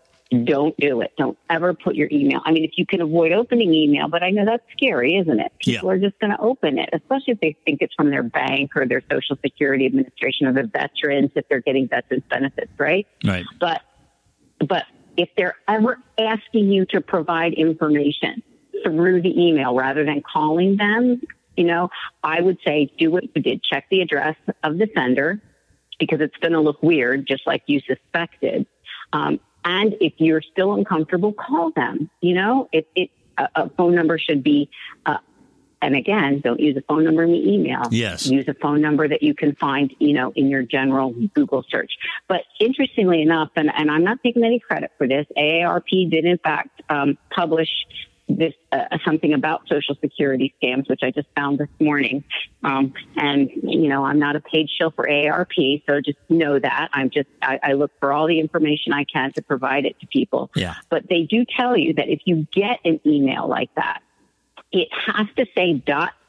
don't 0.46 0.77
do 0.77 1.01
it. 1.01 1.12
Don't 1.17 1.38
ever 1.50 1.74
put 1.74 1.96
your 1.96 2.08
email. 2.10 2.39
I 2.46 2.51
mean, 2.51 2.63
if 2.63 2.72
you 2.77 2.86
can 2.86 3.01
avoid 3.01 3.34
opening 3.34 3.74
email, 3.74 4.08
but 4.08 4.24
I 4.24 4.29
know 4.29 4.46
that's 4.46 4.63
scary, 4.72 5.17
isn't 5.17 5.39
it? 5.39 5.51
People 5.60 5.89
yeah. 5.89 5.96
are 5.96 6.00
just 6.00 6.17
going 6.20 6.31
to 6.31 6.39
open 6.39 6.79
it, 6.79 6.89
especially 6.93 7.34
if 7.34 7.39
they 7.41 7.58
think 7.65 7.81
it's 7.81 7.93
from 7.96 8.12
their 8.12 8.24
bank 8.24 8.72
or 8.75 8.88
their 8.88 9.01
Social 9.12 9.38
Security 9.43 9.86
Administration 9.86 10.48
or 10.48 10.53
the 10.53 10.63
veterans 10.63 11.31
if 11.36 11.48
they're 11.50 11.60
getting 11.60 11.89
veterans 11.89 12.24
benefits, 12.29 12.72
right? 12.77 13.05
Right. 13.25 13.46
But, 13.60 13.81
but 14.65 14.86
if 15.17 15.27
they're 15.36 15.58
ever 15.67 15.98
asking 16.17 16.72
you 16.72 16.86
to 16.91 17.01
provide 17.01 17.53
information 17.53 18.41
through 18.86 19.22
the 19.22 19.38
email 19.38 19.75
rather 19.75 20.05
than 20.05 20.22
calling 20.22 20.77
them, 20.77 21.22
you 21.58 21.65
know, 21.65 21.89
I 22.24 22.41
would 22.41 22.58
say 22.65 22.91
do 22.98 23.12
what 23.12 23.24
you 23.36 23.41
did. 23.41 23.63
Check 23.63 23.86
the 23.89 24.01
address 24.01 24.36
of 24.63 24.77
the 24.77 24.88
sender 24.96 25.41
because 26.00 26.22
it's 26.22 26.36
going 26.38 26.53
to 26.53 26.60
look 26.60 26.81
weird, 26.81 27.27
just 27.27 27.46
like 27.46 27.63
you 27.67 27.79
suspected. 27.81 28.65
Um, 29.13 29.39
and 29.63 29.96
if 30.01 30.13
you're 30.17 30.41
still 30.41 30.74
uncomfortable, 30.74 31.34
call 31.34 31.72
them. 31.72 32.10
You 32.22 32.36
know, 32.36 32.70
it, 32.72 32.88
it 32.96 33.12
a, 33.38 33.50
a 33.55 33.70
phone 33.70 33.96
number 33.96 34.17
should 34.17 34.43
be, 34.43 34.70
uh, 35.05 35.17
and 35.81 35.96
again, 35.96 36.41
don't 36.43 36.60
use 36.60 36.77
a 36.77 36.81
phone 36.81 37.03
number 37.03 37.24
in 37.24 37.31
the 37.31 37.53
email. 37.53 37.84
Yes. 37.91 38.27
Use 38.27 38.48
a 38.48 38.53
phone 38.53 38.81
number 38.81 39.08
that 39.08 39.24
you 39.24 39.34
can 39.34 39.55
find, 39.55 39.93
you 40.00 40.13
know, 40.13 40.31
in 40.36 40.48
your 40.48 40.63
general 40.63 41.13
Google 41.34 41.63
search. 41.70 41.91
But 42.27 42.41
interestingly 42.60 43.22
enough, 43.22 43.50
and, 43.55 43.72
and 43.75 43.89
I'm 43.89 44.03
not 44.03 44.20
taking 44.24 44.43
any 44.43 44.60
credit 44.60 44.91
for 44.98 45.08
this, 45.08 45.25
AARP 45.38 46.10
did 46.10 46.25
in 46.25 46.38
fact 46.38 46.81
um, 46.89 47.17
publish 47.31 47.70
this 48.38 48.53
uh, 48.71 48.97
something 49.05 49.33
about 49.33 49.67
social 49.67 49.95
security 50.01 50.53
scams, 50.61 50.89
which 50.89 51.01
I 51.03 51.11
just 51.11 51.27
found 51.35 51.57
this 51.57 51.69
morning. 51.79 52.23
Um, 52.63 52.93
and 53.15 53.50
you 53.63 53.89
know, 53.89 54.03
I'm 54.05 54.19
not 54.19 54.35
a 54.35 54.39
paid 54.39 54.69
shill 54.69 54.91
for 54.91 55.05
AARP, 55.05 55.83
so 55.88 56.01
just 56.01 56.17
know 56.29 56.59
that 56.59 56.89
I'm 56.93 57.09
just 57.09 57.29
I, 57.41 57.59
I, 57.63 57.73
look 57.73 57.91
for 58.00 58.13
all 58.13 58.27
the 58.27 58.39
information 58.39 58.93
I 58.93 59.05
can 59.05 59.33
to 59.33 59.41
provide 59.41 59.85
it 59.85 60.00
to 60.01 60.07
people. 60.07 60.51
Yeah. 60.55 60.75
But 60.89 61.09
they 61.09 61.23
do 61.23 61.45
tell 61.57 61.77
you 61.77 61.93
that 61.95 62.09
if 62.09 62.21
you 62.25 62.47
get 62.51 62.79
an 62.85 63.00
email 63.05 63.47
like 63.47 63.73
that, 63.75 64.01
it 64.71 64.89
has 64.91 65.27
to 65.38 65.45
say 65.55 65.81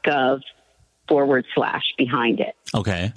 .gov 0.03 0.41
forward 1.07 1.45
slash 1.53 1.93
behind 1.97 2.39
it. 2.39 2.55
Okay. 2.73 3.13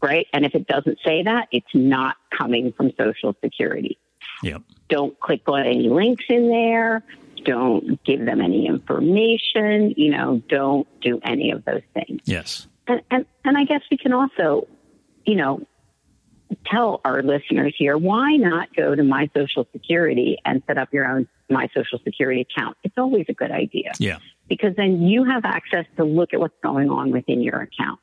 Right, 0.00 0.28
and 0.32 0.44
if 0.44 0.54
it 0.54 0.68
doesn't 0.68 0.98
say 1.04 1.24
that, 1.24 1.48
it's 1.50 1.74
not 1.74 2.16
coming 2.30 2.72
from 2.72 2.92
Social 2.96 3.34
Security. 3.42 3.98
Yep. 4.44 4.62
Don't 4.88 5.18
click 5.18 5.42
on 5.48 5.66
any 5.66 5.88
links 5.88 6.24
in 6.28 6.48
there 6.48 7.02
don't 7.44 8.02
give 8.04 8.24
them 8.24 8.40
any 8.40 8.66
information, 8.66 9.94
you 9.96 10.10
know, 10.10 10.42
don't 10.48 10.86
do 11.00 11.20
any 11.22 11.50
of 11.50 11.64
those 11.64 11.82
things. 11.94 12.20
Yes. 12.24 12.66
And, 12.86 13.02
and, 13.10 13.26
and 13.44 13.56
I 13.56 13.64
guess 13.64 13.82
we 13.90 13.96
can 13.96 14.12
also, 14.12 14.66
you 15.26 15.36
know, 15.36 15.66
tell 16.66 17.00
our 17.04 17.22
listeners 17.22 17.74
here 17.76 17.96
why 17.96 18.36
not 18.36 18.74
go 18.74 18.94
to 18.94 19.02
my 19.02 19.28
social 19.36 19.66
security 19.72 20.38
and 20.44 20.62
set 20.66 20.78
up 20.78 20.92
your 20.92 21.06
own 21.06 21.28
my 21.50 21.68
social 21.74 21.98
security 22.04 22.46
account? 22.50 22.76
It's 22.82 22.96
always 22.96 23.26
a 23.28 23.34
good 23.34 23.50
idea. 23.50 23.92
Yeah. 23.98 24.18
Because 24.48 24.74
then 24.76 25.02
you 25.02 25.24
have 25.24 25.44
access 25.44 25.84
to 25.96 26.04
look 26.04 26.32
at 26.32 26.40
what's 26.40 26.56
going 26.62 26.90
on 26.90 27.10
within 27.10 27.42
your 27.42 27.60
account. 27.60 28.00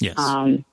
Yes. 0.00 0.18
Um, 0.18 0.64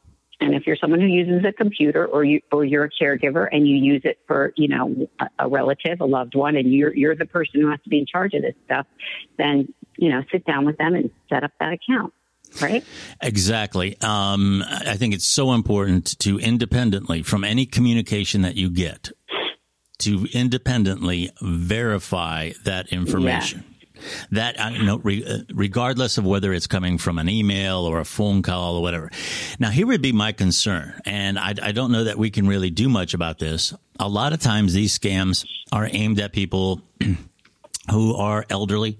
and 0.41 0.55
if 0.55 0.65
you're 0.65 0.75
someone 0.75 0.99
who 0.99 1.07
uses 1.07 1.45
a 1.45 1.53
computer 1.53 2.05
or 2.05 2.23
you 2.23 2.41
or 2.51 2.65
you're 2.65 2.85
a 2.85 2.89
caregiver 2.89 3.47
and 3.51 3.67
you 3.67 3.75
use 3.75 4.01
it 4.03 4.19
for, 4.27 4.53
you 4.57 4.67
know, 4.67 5.07
a, 5.19 5.27
a 5.39 5.47
relative, 5.47 6.01
a 6.01 6.05
loved 6.05 6.35
one, 6.35 6.55
and 6.55 6.73
you're 6.73 6.93
you're 6.93 7.15
the 7.15 7.27
person 7.27 7.61
who 7.61 7.69
has 7.69 7.79
to 7.83 7.89
be 7.89 7.99
in 7.99 8.05
charge 8.07 8.33
of 8.33 8.41
this 8.41 8.55
stuff, 8.65 8.87
then, 9.37 9.71
you 9.97 10.09
know, 10.09 10.23
sit 10.31 10.43
down 10.45 10.65
with 10.65 10.77
them 10.77 10.95
and 10.95 11.11
set 11.29 11.43
up 11.43 11.51
that 11.59 11.73
account 11.73 12.13
right? 12.61 12.83
Exactly. 13.21 13.95
Um, 14.01 14.61
I 14.67 14.97
think 14.97 15.13
it's 15.13 15.25
so 15.25 15.53
important 15.53 16.19
to 16.19 16.37
independently 16.37 17.23
from 17.23 17.45
any 17.45 17.65
communication 17.65 18.41
that 18.41 18.55
you 18.55 18.69
get 18.69 19.09
to 19.99 20.27
independently 20.33 21.31
verify 21.41 22.51
that 22.65 22.87
information. 22.89 23.63
Yeah 23.65 23.70
that 24.31 24.73
you 24.73 24.83
know, 24.83 24.97
re, 24.97 25.23
uh, 25.23 25.39
regardless 25.53 26.17
of 26.17 26.25
whether 26.25 26.53
it's 26.53 26.67
coming 26.67 26.97
from 26.97 27.17
an 27.17 27.29
email 27.29 27.79
or 27.79 27.99
a 27.99 28.05
phone 28.05 28.41
call 28.41 28.75
or 28.75 28.81
whatever. 28.81 29.09
Now, 29.59 29.69
here 29.69 29.87
would 29.87 30.01
be 30.01 30.11
my 30.11 30.31
concern, 30.31 30.93
and 31.05 31.37
I, 31.39 31.53
I 31.61 31.71
don't 31.71 31.91
know 31.91 32.05
that 32.05 32.17
we 32.17 32.29
can 32.29 32.47
really 32.47 32.69
do 32.69 32.89
much 32.89 33.13
about 33.13 33.39
this. 33.39 33.73
A 33.99 34.07
lot 34.07 34.33
of 34.33 34.39
times, 34.39 34.73
these 34.73 34.97
scams 34.97 35.45
are 35.71 35.87
aimed 35.91 36.19
at 36.19 36.33
people. 36.33 36.81
who 37.89 38.15
are 38.15 38.45
elderly, 38.49 38.99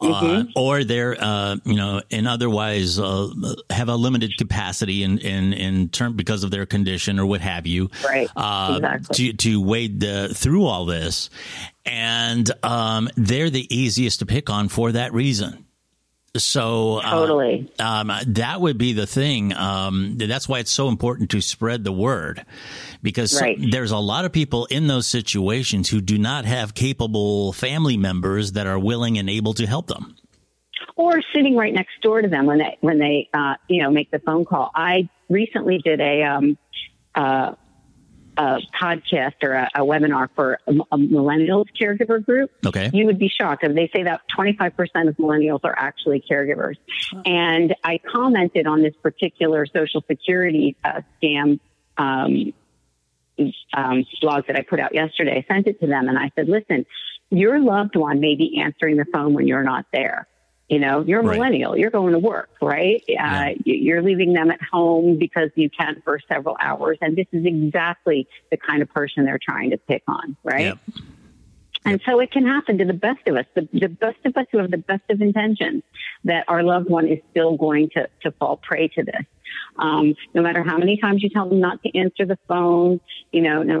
uh, 0.00 0.06
mm-hmm. 0.06 0.48
uh, 0.48 0.60
or 0.60 0.82
they're 0.82 1.16
uh, 1.18 1.56
you 1.64 1.76
know, 1.76 2.02
and 2.10 2.26
otherwise 2.26 2.98
uh, 2.98 3.28
have 3.70 3.88
a 3.88 3.94
limited 3.94 4.36
capacity 4.36 5.04
in 5.04 5.18
in 5.18 5.52
in 5.52 5.88
term 5.90 6.16
because 6.16 6.42
of 6.42 6.50
their 6.50 6.66
condition 6.66 7.20
or 7.20 7.26
what 7.26 7.40
have 7.40 7.66
you, 7.66 7.88
right? 8.04 8.28
Uh, 8.34 8.74
exactly. 8.76 9.32
To 9.32 9.32
to 9.34 9.62
wade 9.62 10.00
the, 10.00 10.32
through 10.34 10.66
all 10.66 10.86
this, 10.86 11.30
and 11.86 12.50
um, 12.64 13.08
they're 13.16 13.50
the 13.50 13.74
easiest 13.74 14.18
to 14.18 14.26
pick 14.26 14.50
on 14.50 14.68
for 14.68 14.92
that 14.92 15.12
reason. 15.12 15.66
So 16.36 16.98
uh, 16.98 17.10
totally, 17.10 17.72
um, 17.80 18.12
that 18.24 18.60
would 18.60 18.78
be 18.78 18.92
the 18.92 19.06
thing. 19.06 19.52
Um, 19.52 20.16
that's 20.16 20.48
why 20.48 20.60
it's 20.60 20.70
so 20.70 20.86
important 20.86 21.30
to 21.30 21.40
spread 21.40 21.82
the 21.82 21.90
word, 21.90 22.46
because 23.02 23.40
right. 23.40 23.58
there's 23.70 23.90
a 23.90 23.98
lot 23.98 24.24
of 24.24 24.30
people 24.30 24.66
in 24.66 24.86
those 24.86 25.08
situations 25.08 25.88
who 25.88 26.00
do 26.00 26.18
not 26.18 26.44
have 26.44 26.72
capable 26.72 27.52
family 27.52 27.96
members 27.96 28.52
that 28.52 28.68
are 28.68 28.78
willing 28.78 29.18
and 29.18 29.28
able 29.28 29.54
to 29.54 29.66
help 29.66 29.88
them, 29.88 30.14
or 30.94 31.20
sitting 31.34 31.56
right 31.56 31.74
next 31.74 32.00
door 32.00 32.22
to 32.22 32.28
them 32.28 32.46
when 32.46 32.58
they 32.58 32.78
when 32.80 33.00
they 33.00 33.28
uh, 33.34 33.54
you 33.68 33.82
know 33.82 33.90
make 33.90 34.12
the 34.12 34.20
phone 34.20 34.44
call. 34.44 34.70
I 34.72 35.08
recently 35.28 35.78
did 35.78 36.00
a 36.00 36.22
um, 36.22 36.58
uh, 37.16 37.54
a 38.40 38.58
podcast 38.80 39.34
or 39.42 39.52
a, 39.52 39.68
a 39.74 39.80
webinar 39.80 40.28
for 40.34 40.58
a, 40.66 40.72
a, 40.72 40.96
millennials 40.96 41.66
caregiver 41.78 42.24
group, 42.24 42.50
okay. 42.64 42.90
you 42.92 43.04
would 43.04 43.18
be 43.18 43.28
shocked. 43.28 43.62
And 43.62 43.76
they 43.76 43.90
say 43.94 44.04
that 44.04 44.22
25% 44.36 44.72
of 45.08 45.16
millennials 45.16 45.60
are 45.64 45.74
actually 45.76 46.24
caregivers. 46.28 46.76
And 47.26 47.74
I 47.84 47.98
commented 47.98 48.66
on 48.66 48.82
this 48.82 48.94
particular 49.02 49.66
social 49.66 50.02
security 50.08 50.74
uh, 50.82 51.02
scam 51.22 51.60
um, 51.98 52.54
um, 53.74 54.04
blog 54.22 54.46
that 54.46 54.56
I 54.56 54.62
put 54.62 54.80
out 54.80 54.94
yesterday. 54.94 55.44
I 55.46 55.54
sent 55.54 55.66
it 55.66 55.78
to 55.80 55.86
them 55.86 56.08
and 56.08 56.18
I 56.18 56.30
said, 56.34 56.48
listen, 56.48 56.86
your 57.28 57.60
loved 57.60 57.94
one 57.94 58.20
may 58.20 58.36
be 58.36 58.60
answering 58.62 58.96
the 58.96 59.06
phone 59.12 59.34
when 59.34 59.46
you're 59.46 59.62
not 59.62 59.84
there. 59.92 60.26
You 60.70 60.78
know, 60.78 61.00
you're 61.00 61.18
a 61.18 61.24
right. 61.24 61.34
millennial. 61.34 61.76
You're 61.76 61.90
going 61.90 62.12
to 62.12 62.20
work, 62.20 62.48
right? 62.62 63.02
Yeah. 63.08 63.48
Uh, 63.48 63.54
you're 63.64 64.02
leaving 64.02 64.34
them 64.34 64.52
at 64.52 64.60
home 64.62 65.18
because 65.18 65.50
you 65.56 65.68
can't 65.68 66.02
for 66.04 66.20
several 66.32 66.56
hours. 66.60 66.96
And 67.00 67.16
this 67.16 67.26
is 67.32 67.44
exactly 67.44 68.28
the 68.52 68.56
kind 68.56 68.80
of 68.80 68.88
person 68.88 69.24
they're 69.24 69.40
trying 69.42 69.70
to 69.70 69.78
pick 69.78 70.04
on, 70.06 70.36
right? 70.44 70.66
Yep. 70.66 70.78
And 71.84 72.00
so 72.06 72.20
it 72.20 72.30
can 72.30 72.46
happen 72.46 72.78
to 72.78 72.84
the 72.84 72.92
best 72.92 73.26
of 73.26 73.36
us, 73.36 73.46
the, 73.54 73.68
the 73.72 73.88
best 73.88 74.18
of 74.24 74.36
us 74.36 74.46
who 74.52 74.58
have 74.58 74.70
the 74.70 74.78
best 74.78 75.02
of 75.10 75.20
intentions, 75.20 75.82
that 76.22 76.44
our 76.46 76.62
loved 76.62 76.88
one 76.88 77.08
is 77.08 77.18
still 77.32 77.56
going 77.56 77.90
to, 77.94 78.08
to 78.22 78.30
fall 78.32 78.56
prey 78.56 78.86
to 78.88 79.02
this. 79.02 79.24
Um, 79.76 80.14
no 80.34 80.42
matter 80.42 80.62
how 80.62 80.78
many 80.78 80.98
times 80.98 81.20
you 81.20 81.30
tell 81.30 81.48
them 81.48 81.58
not 81.58 81.82
to 81.82 81.98
answer 81.98 82.26
the 82.26 82.38
phone, 82.46 83.00
you 83.32 83.42
know, 83.42 83.64
no 83.64 83.80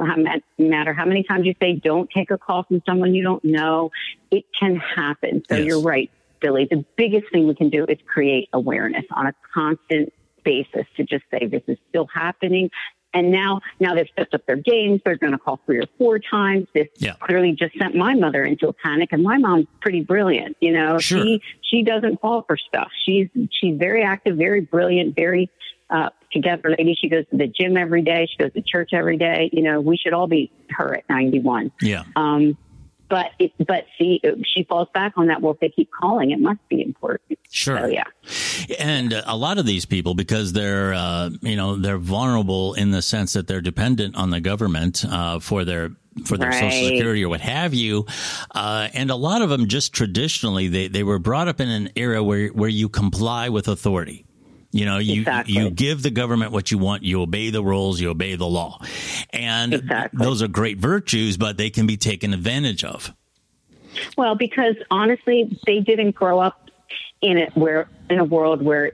matter 0.58 0.92
how 0.92 1.04
many 1.04 1.22
times 1.22 1.46
you 1.46 1.54
say 1.60 1.74
don't 1.74 2.10
take 2.10 2.32
a 2.32 2.38
call 2.38 2.64
from 2.64 2.82
someone 2.84 3.14
you 3.14 3.22
don't 3.22 3.44
know, 3.44 3.92
it 4.32 4.44
can 4.58 4.74
happen. 4.74 5.44
So 5.48 5.56
yes. 5.56 5.66
you're 5.66 5.82
right. 5.82 6.10
Billy, 6.40 6.66
the 6.70 6.84
biggest 6.96 7.30
thing 7.32 7.46
we 7.46 7.54
can 7.54 7.70
do 7.70 7.84
is 7.88 7.98
create 8.06 8.48
awareness 8.52 9.04
on 9.12 9.26
a 9.26 9.34
constant 9.54 10.12
basis 10.44 10.86
to 10.96 11.04
just 11.04 11.24
say 11.30 11.46
this 11.46 11.62
is 11.68 11.78
still 11.88 12.06
happening. 12.12 12.70
And 13.12 13.32
now, 13.32 13.60
now 13.80 13.94
they've 13.94 14.08
stepped 14.12 14.34
up 14.34 14.46
their 14.46 14.56
games. 14.56 15.00
They're 15.04 15.16
going 15.16 15.32
to 15.32 15.38
call 15.38 15.58
three 15.66 15.78
or 15.78 15.86
four 15.98 16.20
times. 16.20 16.68
This 16.74 16.86
yeah. 16.98 17.14
clearly 17.14 17.52
just 17.52 17.76
sent 17.76 17.96
my 17.96 18.14
mother 18.14 18.44
into 18.44 18.68
a 18.68 18.72
panic. 18.72 19.08
And 19.12 19.22
my 19.22 19.36
mom's 19.36 19.66
pretty 19.80 20.02
brilliant. 20.02 20.56
You 20.60 20.72
know, 20.72 20.98
sure. 20.98 21.22
she 21.22 21.42
she 21.60 21.82
doesn't 21.82 22.20
fall 22.20 22.44
for 22.46 22.56
stuff. 22.56 22.88
She's 23.04 23.26
she's 23.50 23.76
very 23.78 24.04
active, 24.04 24.36
very 24.36 24.60
brilliant, 24.60 25.16
very 25.16 25.50
uh, 25.90 26.10
together 26.32 26.70
lady. 26.78 26.96
She 27.00 27.08
goes 27.08 27.24
to 27.30 27.36
the 27.36 27.48
gym 27.48 27.76
every 27.76 28.02
day. 28.02 28.28
She 28.30 28.36
goes 28.36 28.52
to 28.52 28.62
church 28.62 28.90
every 28.92 29.16
day. 29.16 29.50
You 29.52 29.62
know, 29.62 29.80
we 29.80 29.96
should 29.96 30.12
all 30.12 30.28
be 30.28 30.52
her 30.70 30.94
at 30.94 31.04
ninety 31.10 31.40
one. 31.40 31.72
Yeah. 31.82 32.04
Um, 32.14 32.56
but 33.10 33.32
it, 33.38 33.52
but 33.66 33.84
she 33.98 34.22
she 34.44 34.64
falls 34.64 34.88
back 34.94 35.14
on 35.16 35.26
that. 35.26 35.42
Well, 35.42 35.52
if 35.52 35.60
they 35.60 35.68
keep 35.68 35.90
calling, 35.90 36.30
it 36.30 36.40
must 36.40 36.66
be 36.68 36.80
important. 36.80 37.38
Sure. 37.50 37.78
So, 37.80 37.86
yeah. 37.86 38.04
And 38.78 39.12
a 39.26 39.36
lot 39.36 39.58
of 39.58 39.66
these 39.66 39.84
people, 39.84 40.14
because 40.14 40.52
they're 40.52 40.94
uh, 40.94 41.30
you 41.42 41.56
know 41.56 41.76
they're 41.76 41.98
vulnerable 41.98 42.74
in 42.74 42.92
the 42.92 43.02
sense 43.02 43.34
that 43.34 43.46
they're 43.48 43.60
dependent 43.60 44.16
on 44.16 44.30
the 44.30 44.40
government 44.40 45.04
uh, 45.04 45.40
for 45.40 45.64
their 45.64 45.90
for 46.24 46.38
their 46.38 46.50
right. 46.50 46.60
social 46.60 46.88
security 46.88 47.24
or 47.24 47.28
what 47.28 47.40
have 47.40 47.74
you. 47.74 48.06
Uh, 48.54 48.88
and 48.94 49.10
a 49.10 49.16
lot 49.16 49.42
of 49.42 49.50
them 49.50 49.68
just 49.68 49.92
traditionally 49.92 50.68
they, 50.68 50.88
they 50.88 51.02
were 51.02 51.18
brought 51.18 51.48
up 51.48 51.60
in 51.60 51.68
an 51.68 51.90
era 51.96 52.22
where 52.22 52.48
where 52.48 52.68
you 52.68 52.88
comply 52.88 53.48
with 53.48 53.68
authority. 53.68 54.24
You 54.72 54.84
know, 54.84 54.98
you 54.98 55.20
Exactly. 55.22 55.54
you 55.54 55.70
give 55.70 56.02
the 56.02 56.10
government 56.10 56.52
what 56.52 56.70
you 56.70 56.78
want, 56.78 57.02
you 57.02 57.20
obey 57.22 57.50
the 57.50 57.62
rules, 57.62 58.00
you 58.00 58.10
obey 58.10 58.36
the 58.36 58.46
law, 58.46 58.80
and 59.32 59.74
Exactly. 59.74 60.24
those 60.24 60.42
are 60.42 60.48
great 60.48 60.78
virtues, 60.78 61.36
but 61.36 61.56
they 61.56 61.70
can 61.70 61.86
be 61.88 61.96
taken 61.96 62.32
advantage 62.32 62.84
of. 62.84 63.12
Well, 64.16 64.36
because 64.36 64.76
honestly, 64.90 65.58
they 65.66 65.80
didn't 65.80 66.14
grow 66.14 66.38
up 66.38 66.70
in 67.20 67.36
it 67.36 67.50
where 67.56 67.88
in 68.08 68.20
a 68.20 68.24
world 68.24 68.62
where 68.62 68.92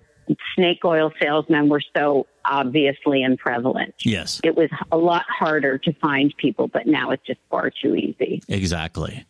snake 0.54 0.80
oil 0.84 1.12
salesmen 1.20 1.68
were 1.68 1.82
so 1.96 2.26
obviously 2.44 3.22
and 3.22 3.38
prevalent. 3.38 3.94
Yes, 4.04 4.40
It 4.42 4.56
was 4.56 4.70
a 4.90 4.96
lot 4.96 5.24
harder 5.28 5.78
to 5.78 5.92
find 5.94 6.34
people, 6.36 6.68
but 6.68 6.86
now 6.86 7.10
it's 7.10 7.24
just 7.26 7.40
far 7.50 7.70
too 7.70 7.94
easy. 7.94 8.42
exactly. 8.48 9.26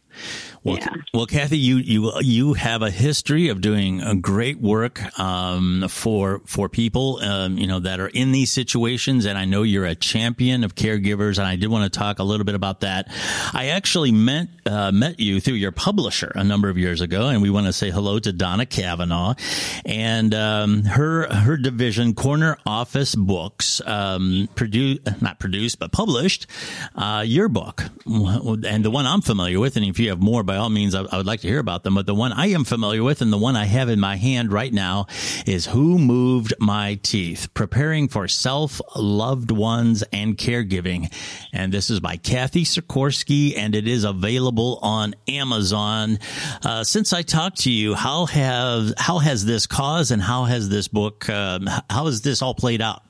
Well, 0.66 0.78
Yeah. 0.78 0.88
well, 1.14 1.26
Cathy, 1.26 1.58
you 1.58 1.76
you 1.76 2.12
you 2.20 2.54
have 2.54 2.82
a 2.82 2.90
history 2.90 3.48
of 3.50 3.60
doing 3.60 4.00
a 4.00 4.16
great 4.16 4.60
work 4.60 5.00
um, 5.18 5.86
for 5.88 6.40
for 6.44 6.68
people, 6.68 7.20
um, 7.22 7.56
you 7.56 7.68
know, 7.68 7.78
that 7.78 8.00
are 8.00 8.08
in 8.08 8.32
these 8.32 8.50
situations, 8.50 9.26
and 9.26 9.38
I 9.38 9.44
know 9.44 9.62
you're 9.62 9.84
a 9.86 9.94
champion 9.94 10.64
of 10.64 10.74
caregivers, 10.74 11.38
and 11.38 11.46
I 11.46 11.54
did 11.54 11.68
want 11.70 11.90
to 11.90 11.96
talk 11.96 12.18
a 12.18 12.24
little 12.24 12.44
bit 12.44 12.56
about 12.56 12.80
that. 12.80 13.06
I 13.54 13.66
actually 13.68 14.10
met 14.10 14.48
uh, 14.66 14.90
met 14.90 15.20
you 15.20 15.38
through 15.38 15.54
your 15.54 15.70
publisher 15.70 16.32
a 16.34 16.42
number 16.42 16.68
of 16.68 16.76
years 16.76 17.00
ago, 17.00 17.28
and 17.28 17.40
we 17.42 17.50
want 17.50 17.66
to 17.66 17.72
say 17.72 17.90
hello 17.90 18.18
to 18.18 18.32
Donna 18.32 18.66
Cavanagh 18.66 19.34
and 19.84 20.34
um, 20.34 20.82
her 20.82 21.32
her 21.32 21.56
division, 21.56 22.12
Corner 22.14 22.58
Office 22.66 23.14
Books, 23.14 23.80
um, 23.86 24.48
produce 24.56 24.98
not 25.20 25.38
produced 25.38 25.78
but 25.78 25.92
published 25.92 26.48
uh, 26.96 27.22
your 27.24 27.48
book, 27.48 27.84
and 28.04 28.84
the 28.84 28.90
one 28.90 29.06
I'm 29.06 29.20
familiar 29.20 29.60
with, 29.60 29.76
and 29.76 29.86
if 29.86 30.00
you 30.00 30.08
have 30.08 30.20
more, 30.20 30.42
by 30.42 30.55
all 30.56 30.70
means, 30.70 30.94
I, 30.94 31.02
I 31.02 31.16
would 31.16 31.26
like 31.26 31.40
to 31.40 31.48
hear 31.48 31.58
about 31.58 31.82
them. 31.84 31.94
But 31.94 32.06
the 32.06 32.14
one 32.14 32.32
I 32.32 32.48
am 32.48 32.64
familiar 32.64 33.02
with, 33.02 33.22
and 33.22 33.32
the 33.32 33.38
one 33.38 33.56
I 33.56 33.64
have 33.64 33.88
in 33.88 34.00
my 34.00 34.16
hand 34.16 34.52
right 34.52 34.72
now, 34.72 35.06
is 35.46 35.66
"Who 35.66 35.98
Moved 35.98 36.54
My 36.58 36.98
Teeth: 37.02 37.48
Preparing 37.54 38.08
for 38.08 38.28
Self, 38.28 38.80
Loved 38.96 39.50
Ones, 39.50 40.02
and 40.12 40.36
Caregiving," 40.36 41.12
and 41.52 41.72
this 41.72 41.90
is 41.90 42.00
by 42.00 42.16
Cathy 42.16 42.64
Sikorski, 42.64 43.56
and 43.56 43.74
it 43.74 43.86
is 43.86 44.04
available 44.04 44.78
on 44.82 45.14
Amazon. 45.28 46.18
Uh, 46.64 46.84
since 46.84 47.12
I 47.12 47.22
talked 47.22 47.60
to 47.60 47.70
you, 47.70 47.94
how 47.94 48.26
have 48.26 48.92
how 48.96 49.18
has 49.18 49.44
this 49.44 49.66
cause 49.66 50.10
and 50.10 50.22
how 50.22 50.44
has 50.44 50.68
this 50.68 50.88
book 50.88 51.28
um, 51.28 51.68
how 51.90 52.06
has 52.06 52.22
this 52.22 52.42
all 52.42 52.54
played 52.54 52.82
out? 52.82 53.02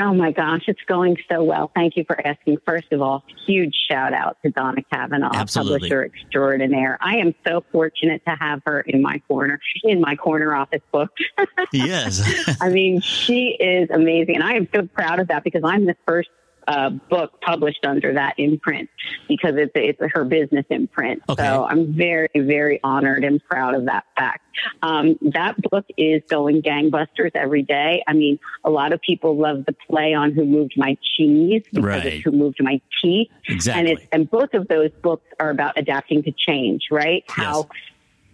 Oh 0.00 0.14
my 0.14 0.30
gosh, 0.30 0.62
it's 0.68 0.80
going 0.86 1.16
so 1.28 1.42
well. 1.42 1.72
Thank 1.74 1.96
you 1.96 2.04
for 2.04 2.24
asking. 2.24 2.58
First 2.64 2.92
of 2.92 3.02
all, 3.02 3.24
huge 3.46 3.74
shout 3.90 4.12
out 4.12 4.36
to 4.44 4.50
Donna 4.50 4.82
Cavanagh, 4.92 5.30
Absolutely. 5.34 5.88
publisher 5.88 6.04
extraordinaire. 6.04 6.98
I 7.00 7.16
am 7.16 7.34
so 7.46 7.64
fortunate 7.72 8.22
to 8.26 8.36
have 8.38 8.62
her 8.64 8.80
in 8.80 9.02
my 9.02 9.20
corner, 9.26 9.58
in 9.82 10.00
my 10.00 10.14
corner 10.14 10.54
office 10.54 10.82
book. 10.92 11.10
Yes. 11.70 12.22
I 12.62 12.70
mean, 12.70 13.00
she 13.02 13.56
is 13.60 13.90
amazing. 13.90 14.36
And 14.36 14.44
I 14.44 14.54
am 14.54 14.68
so 14.74 14.86
proud 14.86 15.20
of 15.20 15.28
that 15.28 15.44
because 15.44 15.62
I'm 15.64 15.84
the 15.84 15.96
first 16.06 16.30
uh, 16.68 16.90
book 16.90 17.40
published 17.40 17.84
under 17.86 18.12
that 18.12 18.34
imprint 18.38 18.90
because 19.26 19.54
it's, 19.56 19.72
it's 19.74 19.98
her 20.14 20.24
business 20.24 20.66
imprint. 20.68 21.22
Okay. 21.28 21.42
So 21.42 21.64
I'm 21.64 21.94
very, 21.94 22.28
very 22.36 22.78
honored 22.84 23.24
and 23.24 23.42
proud 23.42 23.74
of 23.74 23.86
that 23.86 24.04
fact. 24.16 24.44
Um, 24.82 25.18
that 25.32 25.54
book 25.70 25.86
is 25.96 26.22
going 26.28 26.62
gangbusters 26.62 27.30
every 27.34 27.62
day. 27.62 28.02
I 28.06 28.12
mean, 28.12 28.38
a 28.64 28.70
lot 28.70 28.92
of 28.92 29.00
people 29.00 29.36
love 29.36 29.64
the 29.66 29.74
play 29.88 30.12
on 30.12 30.32
Who 30.32 30.44
Moved 30.44 30.74
My 30.76 30.96
Cheese 31.16 31.62
because 31.72 31.84
Right. 31.84 32.06
it's 32.06 32.24
Who 32.24 32.32
Moved 32.32 32.58
My 32.60 32.80
Teeth. 33.02 33.28
Exactly. 33.48 33.80
And, 33.80 33.88
it's, 33.98 34.08
and 34.12 34.30
both 34.30 34.52
of 34.52 34.68
those 34.68 34.90
books 35.02 35.26
are 35.40 35.50
about 35.50 35.78
adapting 35.78 36.22
to 36.24 36.32
change, 36.32 36.88
right? 36.90 37.24
How 37.28 37.68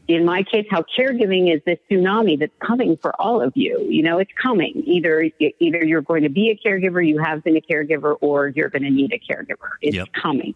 in 0.07 0.25
my 0.25 0.43
case, 0.43 0.67
how 0.71 0.85
caregiving 0.99 1.55
is 1.55 1.63
this 1.65 1.79
tsunami 1.91 2.39
that's 2.39 2.53
coming 2.61 2.97
for 3.01 3.19
all 3.21 3.41
of 3.41 3.53
you. 3.57 3.87
You 3.89 4.03
know, 4.03 4.19
it's 4.19 4.31
coming. 4.41 4.83
Either 4.87 5.31
either 5.61 5.85
you're 5.85 6.03
going 6.03 6.25
to 6.25 6.29
be 6.29 6.51
a 6.51 6.57
caregiver, 6.69 7.07
you 7.07 7.19
have 7.19 7.43
been 7.43 7.57
a 7.57 7.61
caregiver, 7.61 8.17
or 8.21 8.49
you're 8.49 8.69
going 8.69 8.83
to 8.83 8.91
need 8.91 9.13
a 9.13 9.19
caregiver. 9.19 9.71
It's 9.81 9.97
Yep. 9.97 10.09
coming, 10.13 10.55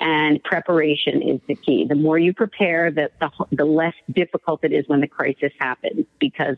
and 0.00 0.42
preparation 0.42 1.22
is 1.22 1.40
the 1.46 1.54
key. 1.54 1.86
The 1.88 1.94
more 1.94 2.18
you 2.18 2.32
prepare, 2.34 2.90
the, 2.90 3.10
the 3.20 3.30
the 3.52 3.64
less 3.64 3.94
difficult 4.12 4.64
it 4.64 4.72
is 4.72 4.88
when 4.88 5.00
the 5.00 5.08
crisis 5.08 5.52
happens. 5.60 6.04
Because 6.18 6.56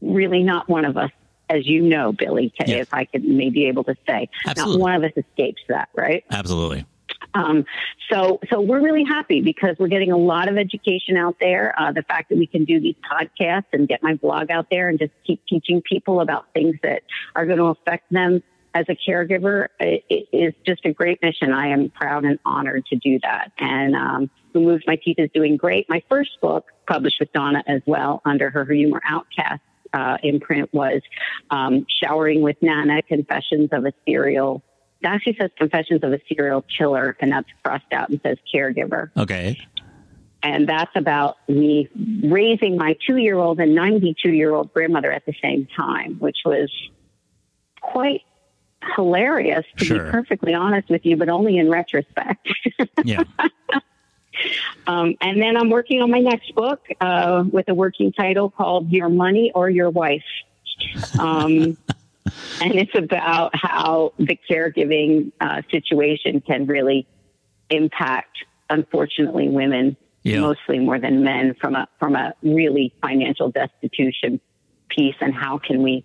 really, 0.00 0.42
not 0.42 0.68
one 0.68 0.84
of 0.84 0.96
us, 0.96 1.10
as 1.48 1.66
you 1.66 1.82
know, 1.82 2.12
Billy, 2.12 2.52
Yeah. 2.66 2.78
if 2.78 2.92
I 2.92 3.04
could 3.04 3.24
maybe 3.24 3.66
able 3.66 3.84
to 3.84 3.94
say, 4.06 4.28
Absolutely. 4.46 4.78
not 4.78 4.80
one 4.82 4.94
of 4.96 5.04
us 5.04 5.12
escapes 5.16 5.62
that, 5.68 5.88
right? 5.94 6.24
Absolutely. 6.30 6.86
Um, 7.34 7.64
so, 8.10 8.40
so 8.50 8.60
we're 8.60 8.82
really 8.82 9.04
happy 9.04 9.40
because 9.40 9.76
we're 9.78 9.88
getting 9.88 10.12
a 10.12 10.16
lot 10.16 10.48
of 10.48 10.56
education 10.56 11.16
out 11.16 11.36
there. 11.40 11.74
Uh, 11.78 11.92
the 11.92 12.02
fact 12.02 12.28
that 12.28 12.38
we 12.38 12.46
can 12.46 12.64
do 12.64 12.80
these 12.80 12.96
podcasts 13.10 13.66
and 13.72 13.88
get 13.88 14.02
my 14.02 14.14
blog 14.14 14.50
out 14.50 14.68
there 14.70 14.88
and 14.88 14.98
just 14.98 15.12
keep 15.26 15.40
teaching 15.46 15.82
people 15.82 16.20
about 16.20 16.52
things 16.52 16.76
that 16.82 17.02
are 17.34 17.46
going 17.46 17.58
to 17.58 17.66
affect 17.66 18.12
them 18.12 18.42
as 18.74 18.86
a 18.88 18.96
caregiver 18.96 19.68
it, 19.80 20.28
is 20.32 20.54
just 20.66 20.84
a 20.84 20.92
great 20.92 21.20
mission. 21.22 21.52
I 21.52 21.68
am 21.68 21.90
proud 21.90 22.24
and 22.24 22.38
honored 22.44 22.86
to 22.86 22.96
do 22.96 23.18
that. 23.22 23.52
And 23.58 23.94
um, 23.94 24.30
Who 24.52 24.60
Moves 24.60 24.84
My 24.86 24.96
Teeth 24.96 25.18
is 25.18 25.30
doing 25.34 25.56
great. 25.56 25.88
My 25.88 26.02
first 26.08 26.40
book, 26.40 26.66
published 26.86 27.16
with 27.20 27.32
Donna 27.32 27.62
as 27.66 27.82
well, 27.86 28.22
under 28.24 28.50
her 28.50 28.64
Humor 28.64 29.02
Outcast 29.06 29.62
uh, 29.92 30.18
imprint, 30.22 30.72
was 30.72 31.02
um, 31.50 31.86
Showering 32.02 32.42
with 32.42 32.56
Nana: 32.62 33.02
Confessions 33.02 33.68
of 33.72 33.84
a 33.84 33.92
Serial 34.06 34.62
it 35.02 35.06
actually 35.06 35.36
says 35.40 35.50
confessions 35.56 36.02
of 36.04 36.12
a 36.12 36.20
serial 36.28 36.64
killer 36.78 37.16
and 37.20 37.32
that's 37.32 37.48
crossed 37.64 37.92
out 37.92 38.08
and 38.10 38.20
says 38.22 38.38
caregiver 38.54 39.10
Okay. 39.16 39.58
and 40.42 40.68
that's 40.68 40.92
about 40.94 41.36
me 41.48 41.88
raising 42.24 42.76
my 42.76 42.96
two 43.06 43.16
year 43.16 43.36
old 43.38 43.58
and 43.60 43.74
92 43.74 44.30
year 44.30 44.54
old 44.54 44.72
grandmother 44.72 45.10
at 45.12 45.26
the 45.26 45.34
same 45.42 45.66
time 45.76 46.16
which 46.18 46.38
was 46.44 46.70
quite 47.80 48.22
hilarious 48.96 49.64
to 49.78 49.84
Sure. 49.84 50.04
be 50.04 50.10
perfectly 50.10 50.54
honest 50.54 50.88
with 50.88 51.04
you 51.04 51.16
but 51.16 51.28
only 51.28 51.58
in 51.58 51.70
retrospect 51.70 52.48
Yeah. 53.04 53.22
um, 54.86 55.14
and 55.20 55.40
then 55.40 55.56
i'm 55.56 55.68
working 55.70 56.00
on 56.02 56.10
my 56.10 56.20
next 56.20 56.54
book 56.54 56.80
uh, 57.00 57.44
with 57.50 57.68
a 57.68 57.74
working 57.74 58.12
title 58.12 58.50
called 58.50 58.90
your 58.90 59.08
money 59.08 59.50
or 59.54 59.68
your 59.68 59.90
wife 59.90 60.24
um, 61.18 61.76
and 62.60 62.74
it's 62.74 62.96
about 62.96 63.50
how 63.54 64.12
the 64.18 64.38
caregiving 64.50 65.32
uh, 65.40 65.62
situation 65.70 66.40
can 66.40 66.66
really 66.66 67.06
impact, 67.70 68.44
unfortunately, 68.70 69.48
women 69.48 69.96
Yeah. 70.24 70.40
mostly 70.40 70.78
more 70.78 70.98
than 71.00 71.24
men 71.24 71.54
from 71.60 71.74
a 71.74 71.88
from 71.98 72.14
a 72.14 72.34
really 72.42 72.92
financial 73.02 73.50
destitution 73.50 74.40
piece, 74.88 75.16
and 75.20 75.34
how 75.34 75.58
can 75.58 75.82
we 75.82 76.04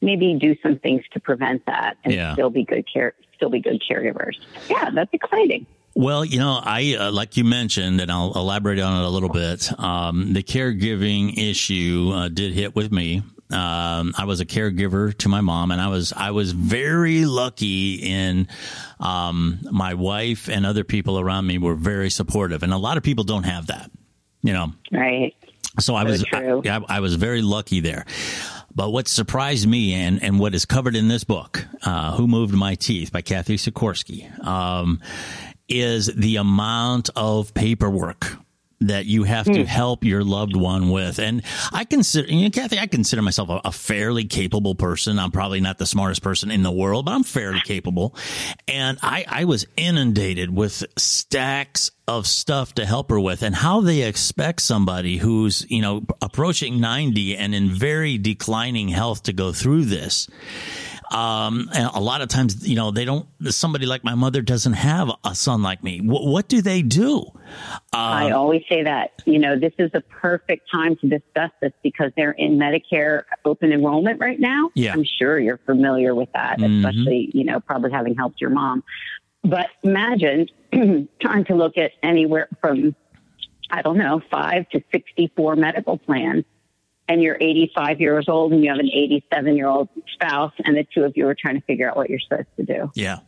maybe 0.00 0.34
do 0.40 0.56
some 0.62 0.78
things 0.78 1.02
to 1.12 1.20
prevent 1.20 1.66
that 1.66 1.96
and 2.04 2.14
Yeah. 2.14 2.32
still 2.34 2.50
be 2.50 2.64
good 2.64 2.84
care 2.92 3.14
still 3.34 3.50
be 3.50 3.60
good 3.60 3.80
caregivers. 3.88 4.34
Yeah, 4.68 4.90
that's 4.90 5.12
exciting. 5.12 5.66
Well, 5.94 6.24
you 6.24 6.38
know, 6.38 6.60
I 6.62 6.96
uh, 6.98 7.10
like 7.12 7.36
you 7.36 7.44
mentioned, 7.44 8.00
and 8.00 8.10
I'll 8.10 8.32
elaborate 8.34 8.78
on 8.78 9.02
it 9.02 9.06
a 9.06 9.08
little 9.08 9.28
bit. 9.28 9.70
Um, 9.80 10.32
the 10.32 10.42
caregiving 10.42 11.36
issue 11.36 12.10
uh, 12.14 12.28
did 12.28 12.52
hit 12.52 12.74
with 12.76 12.90
me. 12.92 13.22
Um, 13.50 14.14
I 14.16 14.24
was 14.26 14.40
a 14.40 14.46
caregiver 14.46 15.16
to 15.18 15.28
my 15.28 15.40
mom, 15.40 15.70
and 15.70 15.80
I 15.80 15.88
was 15.88 16.12
I 16.12 16.32
was 16.32 16.52
very 16.52 17.24
lucky 17.24 17.94
in 17.94 18.48
um, 19.00 19.60
my 19.70 19.94
wife 19.94 20.48
and 20.48 20.66
other 20.66 20.84
people 20.84 21.18
around 21.18 21.46
me 21.46 21.58
were 21.58 21.74
very 21.74 22.10
supportive, 22.10 22.62
and 22.62 22.72
a 22.72 22.78
lot 22.78 22.96
of 22.96 23.02
people 23.02 23.24
don't 23.24 23.44
have 23.44 23.68
that. 23.68 23.90
You 24.42 24.52
know, 24.52 24.72
Right. 24.92 25.34
so 25.80 25.94
I 25.94 26.04
was 26.04 26.22
true. 26.22 26.62
I, 26.64 26.80
I 26.88 27.00
was 27.00 27.14
very 27.16 27.42
lucky 27.42 27.80
there. 27.80 28.04
But 28.74 28.90
what 28.90 29.08
surprised 29.08 29.66
me 29.66 29.94
and, 29.94 30.22
and 30.22 30.38
what 30.38 30.54
is 30.54 30.64
covered 30.64 30.94
in 30.94 31.08
this 31.08 31.24
book, 31.24 31.66
uh, 31.82 32.14
Who 32.16 32.28
Moved 32.28 32.54
My 32.54 32.76
Teeth 32.76 33.10
by 33.10 33.22
Cathy 33.22 33.56
Sikorski, 33.56 34.28
um, 34.46 35.00
is 35.68 36.06
the 36.06 36.36
amount 36.36 37.10
of 37.16 37.52
paperwork 37.54 38.36
that 38.80 39.06
you 39.06 39.24
have 39.24 39.46
to 39.46 39.62
hmm. 39.62 39.66
help 39.66 40.04
your 40.04 40.22
loved 40.22 40.56
one 40.56 40.90
with. 40.90 41.18
And 41.18 41.42
I 41.72 41.84
consider, 41.84 42.28
you 42.28 42.44
know, 42.44 42.50
Cathy, 42.50 42.78
I 42.78 42.86
consider 42.86 43.22
myself 43.22 43.48
a, 43.48 43.60
a 43.64 43.72
fairly 43.72 44.24
capable 44.24 44.74
person. 44.74 45.18
I'm 45.18 45.30
probably 45.30 45.60
not 45.60 45.78
the 45.78 45.86
smartest 45.86 46.22
person 46.22 46.50
in 46.50 46.62
the 46.62 46.70
world, 46.70 47.06
but 47.06 47.12
I'm 47.12 47.24
fairly 47.24 47.60
capable. 47.60 48.14
And 48.68 48.98
I, 49.02 49.24
I 49.28 49.44
was 49.44 49.66
inundated 49.76 50.54
with 50.54 50.84
stacks 50.96 51.90
of 52.06 52.26
stuff 52.26 52.74
to 52.74 52.86
help 52.86 53.10
her 53.10 53.20
with 53.20 53.42
and 53.42 53.54
how 53.54 53.82
they 53.82 54.02
expect 54.02 54.62
somebody 54.62 55.18
who's, 55.18 55.66
you 55.68 55.82
know, 55.82 56.06
approaching 56.22 56.80
90 56.80 57.36
and 57.36 57.54
in 57.54 57.70
very 57.70 58.16
declining 58.16 58.88
health 58.88 59.24
to 59.24 59.32
go 59.32 59.52
through 59.52 59.84
this. 59.84 60.28
Um, 61.10 61.70
and 61.74 61.88
a 61.94 62.00
lot 62.00 62.20
of 62.20 62.28
times, 62.28 62.68
you 62.68 62.76
know, 62.76 62.90
they 62.90 63.04
don't, 63.04 63.26
somebody 63.48 63.86
like 63.86 64.04
my 64.04 64.14
mother 64.14 64.42
doesn't 64.42 64.74
have 64.74 65.10
a 65.24 65.34
son 65.34 65.62
like 65.62 65.82
me. 65.82 66.00
What, 66.00 66.24
what 66.24 66.48
do 66.48 66.60
they 66.60 66.82
do? 66.82 67.24
I 67.92 68.30
always 68.32 68.62
say 68.68 68.82
that, 68.82 69.12
you 69.24 69.38
know, 69.38 69.58
this 69.58 69.72
is 69.78 69.90
the 69.92 70.02
perfect 70.02 70.70
time 70.70 70.96
to 70.96 71.08
discuss 71.08 71.50
this 71.62 71.72
because 71.82 72.12
they're 72.16 72.32
in 72.32 72.58
Medicare 72.58 73.22
open 73.46 73.72
enrollment 73.72 74.20
right 74.20 74.38
now. 74.38 74.70
Yeah. 74.74 74.92
I'm 74.92 75.04
sure 75.04 75.38
you're 75.38 75.60
familiar 75.64 76.14
with 76.14 76.28
that, 76.34 76.58
Mhm. 76.58 76.78
especially, 76.78 77.30
you 77.32 77.44
know, 77.44 77.60
probably 77.60 77.90
having 77.90 78.14
helped 78.14 78.40
your 78.40 78.50
mom. 78.50 78.84
But 79.42 79.68
imagine 79.82 80.48
trying 81.22 81.44
to 81.46 81.54
look 81.54 81.78
at 81.78 81.92
anywhere 82.02 82.48
from, 82.60 82.94
I 83.70 83.80
don't 83.80 83.96
know, 83.96 84.20
five 84.30 84.68
to 84.70 84.82
64 84.92 85.56
medical 85.56 85.96
plans 85.96 86.44
and 87.08 87.22
you're 87.22 87.36
85 87.40 88.00
years 88.00 88.28
old 88.28 88.52
and 88.52 88.62
you 88.62 88.70
have 88.70 88.78
an 88.78 88.90
87 88.92 89.56
year 89.56 89.66
old 89.66 89.88
spouse 90.14 90.52
and 90.64 90.76
the 90.76 90.86
two 90.94 91.04
of 91.04 91.16
you 91.16 91.26
are 91.26 91.34
trying 91.34 91.56
to 91.56 91.66
figure 91.66 91.88
out 91.88 91.96
what 91.96 92.10
you're 92.10 92.20
supposed 92.20 92.48
to 92.56 92.64
do. 92.64 92.90
Yeah. 92.94 93.20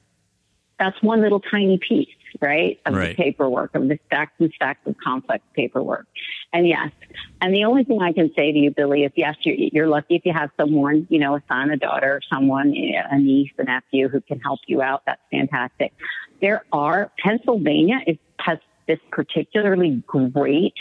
That's 0.78 1.00
one 1.02 1.20
little 1.20 1.40
tiny 1.40 1.78
piece, 1.78 2.08
right, 2.40 2.80
of 2.86 2.94
Right. 2.94 3.14
the 3.14 3.22
paperwork, 3.22 3.74
of 3.74 3.86
the 3.86 3.98
stacks 4.06 4.32
and 4.38 4.50
stacks 4.54 4.80
of 4.86 4.96
complex 4.96 5.44
paperwork. 5.54 6.06
And 6.54 6.66
yes, 6.66 6.90
and 7.42 7.54
the 7.54 7.64
only 7.64 7.84
thing 7.84 8.00
I 8.00 8.12
can 8.12 8.32
say 8.34 8.50
to 8.50 8.58
you, 8.58 8.70
Billy, 8.70 9.04
is 9.04 9.12
yes, 9.14 9.36
you're, 9.42 9.56
you're 9.56 9.88
lucky 9.88 10.16
if 10.16 10.24
you 10.24 10.32
have 10.32 10.48
someone, 10.58 11.06
you 11.10 11.18
know, 11.18 11.36
a 11.36 11.42
son, 11.48 11.70
a 11.70 11.76
daughter, 11.76 12.22
someone, 12.32 12.68
a 12.74 13.18
niece, 13.18 13.50
a 13.58 13.64
nephew 13.64 14.08
who 14.08 14.22
can 14.22 14.40
help 14.40 14.60
you 14.66 14.80
out. 14.80 15.02
That's 15.04 15.20
fantastic. 15.30 15.92
There 16.40 16.64
are, 16.72 17.12
Pennsylvania 17.22 17.98
is, 18.06 18.16
has 18.38 18.56
this 18.86 18.98
particularly 19.12 20.02
great 20.06 20.74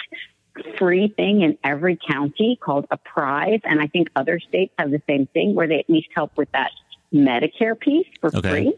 free 0.78 1.08
thing 1.16 1.42
in 1.42 1.58
every 1.64 1.98
county 1.98 2.58
called 2.62 2.86
APPRISE. 2.92 3.62
And 3.64 3.80
I 3.82 3.88
think 3.88 4.10
other 4.16 4.40
states 4.40 4.74
have 4.78 4.92
the 4.92 5.02
same 5.08 5.28
thing 5.28 5.56
where 5.56 5.68
they 5.68 5.80
at 5.80 5.90
least 5.90 6.10
help 6.16 6.36
with 6.38 6.52
that 6.52 6.72
Medicare 7.14 7.80
piece 7.80 8.08
for 8.22 8.30
Okay. 8.36 8.50
free. 8.50 8.74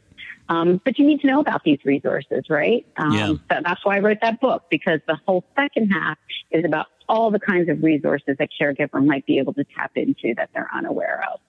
Um, 0.50 0.82
but 0.84 1.00
you 1.00 1.06
need 1.06 1.22
to 1.22 1.28
know 1.28 1.40
about 1.40 1.64
these 1.64 1.80
resources, 1.86 2.44
right? 2.50 2.86
Um, 2.98 3.14
Yeah. 3.14 3.28
so 3.28 3.62
that's 3.64 3.86
why 3.86 3.98
I 3.98 4.00
wrote 4.00 4.18
that 4.22 4.42
book 4.42 4.64
because 4.70 5.00
the 5.08 5.18
whole 5.26 5.46
second 5.56 5.90
half 5.92 6.18
is 6.52 6.66
about 6.66 6.88
all 7.08 7.32
the 7.32 7.40
kinds 7.40 7.70
of 7.70 7.82
resources 7.84 8.36
a 8.40 8.48
caregiver 8.48 9.04
might 9.06 9.26
be 9.26 9.38
able 9.38 9.54
to 9.54 9.64
tap 9.64 9.92
into 9.96 10.34
that 10.36 10.50
they're 10.54 10.70
unaware 10.74 11.24
of. 11.32 11.40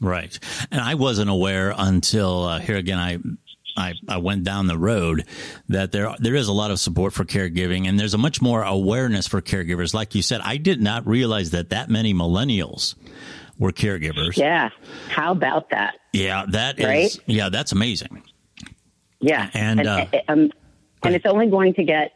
Right. 0.00 0.38
And 0.70 0.80
I 0.80 0.94
wasn't 0.94 1.28
aware 1.30 1.74
until 1.76 2.44
uh, 2.44 2.58
here 2.58 2.76
again, 2.76 2.98
I, 2.98 3.18
I, 3.76 3.94
I 4.08 4.18
went 4.18 4.44
down 4.44 4.66
the 4.66 4.78
road 4.78 5.24
that 5.68 5.92
there, 5.92 6.14
there 6.18 6.34
is 6.34 6.48
a 6.48 6.52
lot 6.52 6.70
of 6.70 6.78
support 6.80 7.12
for 7.12 7.24
caregiving 7.24 7.86
and 7.88 7.98
there's 7.98 8.14
a 8.14 8.18
much 8.18 8.40
more 8.42 8.62
awareness 8.62 9.26
for 9.26 9.40
caregivers. 9.40 9.94
Like 9.94 10.14
you 10.14 10.22
said, 10.22 10.40
I 10.42 10.56
did 10.56 10.80
not 10.80 11.06
realize 11.06 11.50
that 11.50 11.70
that 11.70 11.88
many 11.88 12.12
millennials 12.14 12.94
were 13.58 13.72
caregivers. 13.72 14.36
Yeah. 14.36 14.70
How 15.08 15.32
about 15.32 15.70
that? 15.70 15.94
Yeah, 16.12 16.46
that 16.50 16.78
is, 16.78 16.86
Right? 16.86 17.18
yeah, 17.26 17.48
that's 17.50 17.72
amazing. 17.72 18.22
Yeah. 19.20 19.50
And, 19.54 19.86
uh, 19.86 20.06
um, 20.28 20.50
and 21.02 21.14
it's 21.14 21.26
only 21.26 21.48
going 21.48 21.74
to 21.74 21.84
get, 21.84 22.12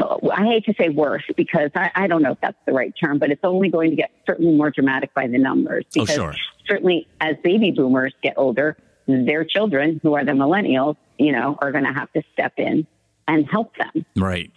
I 0.00 0.44
hate 0.46 0.64
to 0.66 0.74
say 0.78 0.88
worse 0.88 1.22
because 1.36 1.70
I, 1.74 1.90
I 1.94 2.06
don't 2.08 2.22
know 2.22 2.32
if 2.32 2.40
that's 2.40 2.56
the 2.66 2.72
right 2.72 2.92
term, 3.00 3.18
but 3.18 3.30
it's 3.30 3.44
only 3.44 3.68
going 3.70 3.90
to 3.90 3.96
get 3.96 4.10
certainly 4.26 4.54
more 4.54 4.70
dramatic 4.70 5.14
by 5.14 5.26
the 5.28 5.38
numbers. 5.38 5.84
Oh, 5.96 6.02
Because 6.02 6.14
sure. 6.14 6.34
certainly 6.66 7.06
as 7.20 7.36
baby 7.44 7.70
boomers 7.70 8.12
get 8.22 8.34
older, 8.36 8.76
their 9.06 9.44
children, 9.44 10.00
who 10.02 10.14
are 10.14 10.24
the 10.24 10.32
millennials, 10.32 10.96
you 11.18 11.32
know, 11.32 11.56
are 11.60 11.72
going 11.72 11.84
to 11.84 11.92
have 11.92 12.12
to 12.12 12.22
step 12.32 12.54
in 12.56 12.86
and 13.28 13.48
help 13.48 13.72
them, 13.76 14.04
Right. 14.16 14.50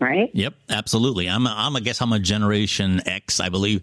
right? 0.00 0.30
Yep, 0.32 0.54
absolutely. 0.68 1.28
I'm, 1.28 1.46
a, 1.46 1.54
I'm, 1.56 1.76
I 1.76 1.80
guess 1.80 2.00
I'm 2.02 2.12
a 2.12 2.18
Generation 2.18 3.00
X, 3.06 3.40
I 3.40 3.48
believe, 3.48 3.82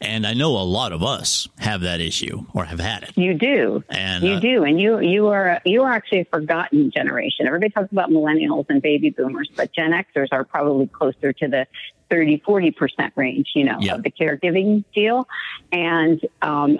and 0.00 0.26
I 0.26 0.32
know 0.34 0.52
a 0.52 0.64
lot 0.64 0.92
of 0.92 1.02
us 1.02 1.48
have 1.58 1.82
that 1.82 2.00
issue 2.00 2.44
or 2.54 2.64
have 2.64 2.80
had 2.80 3.02
it. 3.04 3.16
You 3.16 3.34
do. 3.34 3.84
And, 3.90 4.24
you 4.24 4.32
uh, 4.34 4.40
do. 4.40 4.64
And 4.64 4.80
you, 4.80 5.00
you 5.00 5.28
are, 5.28 5.60
you 5.64 5.82
are 5.82 5.92
actually 5.92 6.20
a 6.20 6.24
forgotten 6.26 6.90
generation. 6.90 7.46
Everybody 7.46 7.70
talks 7.70 7.92
about 7.92 8.10
millennials 8.10 8.66
and 8.68 8.80
baby 8.82 9.10
boomers, 9.10 9.50
but 9.56 9.72
Gen 9.72 9.92
Xers 9.92 10.28
are 10.32 10.44
probably 10.44 10.86
closer 10.86 11.32
to 11.32 11.48
the 11.48 11.66
30, 12.10 12.38
40% 12.46 13.12
range, 13.16 13.50
you 13.54 13.64
know, 13.64 13.78
Yeah. 13.80 13.94
of 13.94 14.02
the 14.02 14.10
caregiving 14.10 14.84
deal. 14.94 15.26
And, 15.72 16.20
um, 16.42 16.78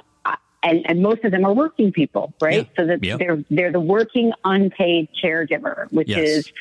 and, 0.64 0.82
and 0.88 1.02
most 1.02 1.22
of 1.24 1.30
them 1.30 1.44
are 1.44 1.52
working 1.52 1.92
people, 1.92 2.32
right? 2.40 2.66
Yeah. 2.68 2.76
So 2.76 2.86
that 2.86 3.04
Yep. 3.04 3.18
they're, 3.18 3.44
they're 3.50 3.72
the 3.72 3.80
working 3.80 4.32
unpaid 4.44 5.08
caregiver, 5.22 5.86
which 5.92 6.08
Yes. 6.08 6.28
is 6.28 6.52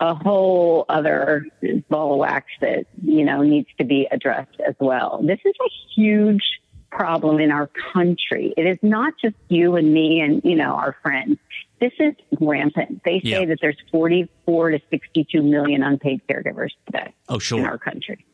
a 0.00 0.14
whole 0.14 0.84
other 0.88 1.46
ball 1.88 2.12
of 2.14 2.18
wax 2.18 2.46
that, 2.60 2.84
you 3.02 3.24
know, 3.24 3.42
needs 3.42 3.68
to 3.78 3.84
be 3.84 4.06
addressed 4.10 4.60
as 4.66 4.74
well. 4.78 5.20
This 5.22 5.38
is 5.44 5.54
a 5.64 5.70
huge 5.94 6.42
problem 6.90 7.40
in 7.40 7.50
our 7.50 7.70
country. 7.92 8.52
It 8.56 8.66
is 8.66 8.78
not 8.82 9.14
just 9.22 9.36
you 9.48 9.76
and 9.76 9.92
me 9.94 10.20
and, 10.20 10.42
you 10.44 10.54
know, 10.54 10.74
our 10.74 10.96
friends. 11.02 11.38
This 11.80 11.92
is 11.98 12.14
rampant. 12.40 13.02
They 13.04 13.20
say 13.20 13.44
that 13.46 13.58
there's 13.60 13.76
44 13.92 14.70
to 14.70 14.80
62 14.90 15.42
million 15.42 15.82
unpaid 15.82 16.22
caregivers 16.28 16.70
today 16.86 17.12
Oh, 17.28 17.38
sure. 17.38 17.58
in 17.60 17.66
our 17.66 17.76
country. 17.78 18.24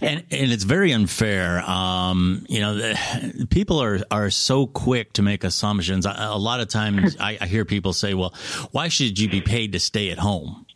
And, 0.00 0.24
and 0.30 0.52
it's 0.52 0.64
very 0.64 0.92
unfair. 0.92 1.60
Um, 1.68 2.44
you 2.48 2.60
know, 2.60 2.74
the, 2.74 3.46
people 3.50 3.82
are, 3.82 4.00
are 4.10 4.30
so 4.30 4.66
quick 4.66 5.12
to 5.14 5.22
make 5.22 5.44
assumptions. 5.44 6.06
A, 6.06 6.14
a 6.18 6.38
lot 6.38 6.60
of 6.60 6.68
times 6.68 7.16
I, 7.20 7.38
I 7.40 7.46
hear 7.46 7.64
people 7.64 7.92
say, 7.92 8.14
well, 8.14 8.34
why 8.72 8.88
should 8.88 9.18
you 9.18 9.28
be 9.28 9.40
paid 9.40 9.72
to 9.72 9.80
stay 9.80 10.10
at 10.10 10.18
home? 10.18 10.66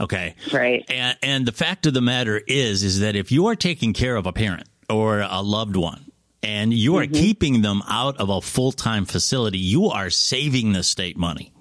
Okay. 0.00 0.34
Right. 0.52 0.84
And, 0.88 1.18
and 1.22 1.46
the 1.46 1.52
fact 1.52 1.86
of 1.86 1.94
the 1.94 2.00
matter 2.00 2.40
is, 2.46 2.82
is 2.82 3.00
that 3.00 3.16
if 3.16 3.32
you 3.32 3.46
are 3.46 3.56
taking 3.56 3.92
care 3.92 4.14
of 4.16 4.26
a 4.26 4.32
parent 4.32 4.68
or 4.88 5.20
a 5.20 5.42
loved 5.42 5.74
one 5.76 6.04
and 6.42 6.72
you 6.72 6.92
Mm-hmm. 6.92 7.12
are 7.12 7.18
keeping 7.20 7.62
them 7.62 7.82
out 7.88 8.18
of 8.18 8.28
a 8.28 8.40
full-time 8.40 9.06
facility, 9.06 9.58
you 9.58 9.86
are 9.86 10.08
saving 10.10 10.72
the 10.72 10.82
state 10.84 11.16
money. 11.16 11.52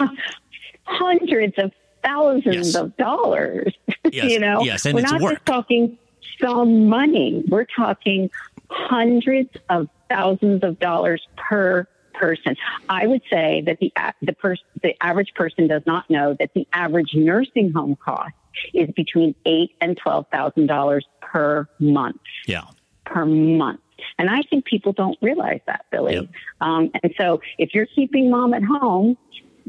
Hundreds 0.86 1.54
of 1.58 1.72
thousands 2.08 2.46
Yes. 2.74 2.76
of 2.76 2.96
dollars. 2.98 3.74
Yes, 4.10 4.32
you 4.32 4.40
know, 4.40 4.62
yes, 4.64 4.86
and 4.86 4.96
we're 4.96 5.02
not 5.02 5.20
work. 5.22 5.34
just 5.34 5.46
talking 5.46 5.98
some 6.42 6.88
money. 6.88 7.44
We're 7.50 7.66
talking 7.76 8.30
hundreds 8.70 9.50
of 9.70 9.90
thousands 10.10 10.64
of 10.64 10.80
dollars 10.80 11.22
per 11.36 11.88
person. 12.14 12.56
I 12.88 13.06
would 13.06 13.22
say 13.30 13.64
that 13.66 13.80
the 13.80 13.92
the 14.22 14.32
pers- 14.34 14.64
the 14.82 14.94
average 15.04 15.34
person 15.36 15.68
does 15.68 15.82
not 15.86 16.10
know 16.10 16.36
that 16.40 16.52
the 16.56 16.66
average 16.72 17.12
nursing 17.16 17.74
home 17.74 17.98
cost 18.04 18.34
is 18.74 18.90
between 18.96 19.36
eight 19.46 19.72
and 19.82 19.98
twelve 19.98 20.26
thousand 20.32 20.68
dollars 20.68 21.06
per 21.22 21.68
month 21.80 22.22
Yeah. 22.48 22.64
per 23.06 23.26
month. 23.26 23.82
And 24.18 24.30
I 24.30 24.42
think 24.50 24.64
people 24.66 24.94
don't 24.94 25.18
realize 25.22 25.60
that, 25.68 25.86
Billy. 25.92 26.14
Yep. 26.16 26.28
Um, 26.62 26.92
and 27.04 27.14
so 27.18 27.42
if 27.58 27.74
you're 27.74 27.88
keeping 27.88 28.30
mom 28.32 28.54
at 28.54 28.64
home, 28.64 29.18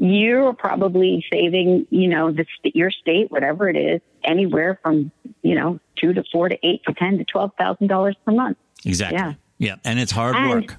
you're 0.01 0.53
probably 0.53 1.25
saving, 1.31 1.85
you 1.89 2.07
know, 2.07 2.31
the, 2.31 2.45
your 2.73 2.89
state, 2.89 3.29
whatever 3.29 3.67
it 3.69 3.75
is, 3.75 3.99
anywhere 4.23 4.79
from, 4.81 5.11
you 5.41 5.55
know, 5.55 5.79
two 5.97 6.13
to 6.13 6.23
four 6.31 6.47
to 6.47 6.57
eight 6.63 6.81
to 6.87 6.93
ten 6.93 7.17
to 7.17 7.25
twelve 7.25 7.51
thousand 7.57 7.87
dollars 7.87 8.15
per 8.25 8.31
month. 8.31 8.57
Exactly. 8.85 9.17
Yeah. 9.19 9.33
Yeah. 9.57 9.75
And 9.83 9.99
it's 9.99 10.11
hard 10.11 10.35
And- 10.37 10.49
work. 10.49 10.75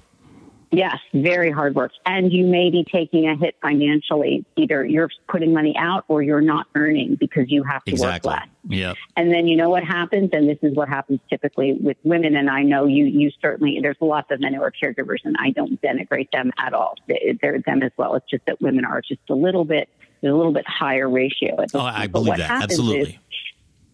Yes, 0.72 0.98
very 1.12 1.50
hard 1.50 1.74
work. 1.74 1.90
And 2.06 2.32
you 2.32 2.46
may 2.46 2.70
be 2.70 2.84
taking 2.84 3.28
a 3.28 3.34
hit 3.36 3.56
financially. 3.60 4.44
Either 4.56 4.84
you're 4.84 5.10
putting 5.28 5.52
money 5.52 5.74
out 5.76 6.04
or 6.06 6.22
you're 6.22 6.40
not 6.40 6.68
earning 6.76 7.16
because 7.16 7.50
you 7.50 7.64
have 7.64 7.82
to 7.84 7.90
Exactly. 7.90 8.28
work 8.30 8.38
less. 8.40 8.48
Yep. 8.68 8.96
And 9.16 9.32
then 9.32 9.48
you 9.48 9.56
know 9.56 9.68
what 9.68 9.82
happens, 9.82 10.30
and 10.32 10.48
this 10.48 10.58
is 10.62 10.76
what 10.76 10.88
happens 10.88 11.18
typically 11.28 11.72
with 11.72 11.96
women. 12.04 12.36
And 12.36 12.48
I 12.48 12.62
know 12.62 12.86
you, 12.86 13.06
you 13.06 13.32
certainly, 13.42 13.80
there's 13.82 13.96
lots 14.00 14.30
of 14.30 14.38
men 14.40 14.54
who 14.54 14.62
are 14.62 14.70
caregivers, 14.70 15.18
and 15.24 15.34
I 15.40 15.50
don't 15.50 15.80
denigrate 15.82 16.30
them 16.30 16.52
at 16.56 16.72
all. 16.72 16.94
They- 17.08 17.36
They're 17.42 17.58
them 17.58 17.82
as 17.82 17.90
well. 17.96 18.14
It's 18.14 18.30
just 18.30 18.46
that 18.46 18.60
women 18.60 18.84
are 18.84 19.00
just 19.00 19.22
a 19.28 19.34
little 19.34 19.64
bit, 19.64 19.88
a 20.22 20.26
little 20.28 20.52
bit 20.52 20.68
higher 20.68 21.08
ratio. 21.08 21.60
at 21.62 21.74
Oh, 21.74 21.80
I 21.80 22.06
believe 22.06 22.36
that. 22.36 22.62
Absolutely. 22.62 23.18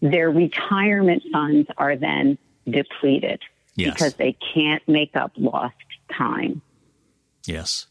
Their 0.01 0.29
retirement 0.29 1.23
funds 1.31 1.67
are 1.77 1.95
then 1.95 2.37
depleted 2.69 3.41
Yes. 3.75 3.93
because 3.93 4.13
they 4.15 4.33
can't 4.53 4.87
make 4.87 5.15
up 5.15 5.31
lost 5.37 5.73
time. 6.11 6.61
Yes. 7.47 7.87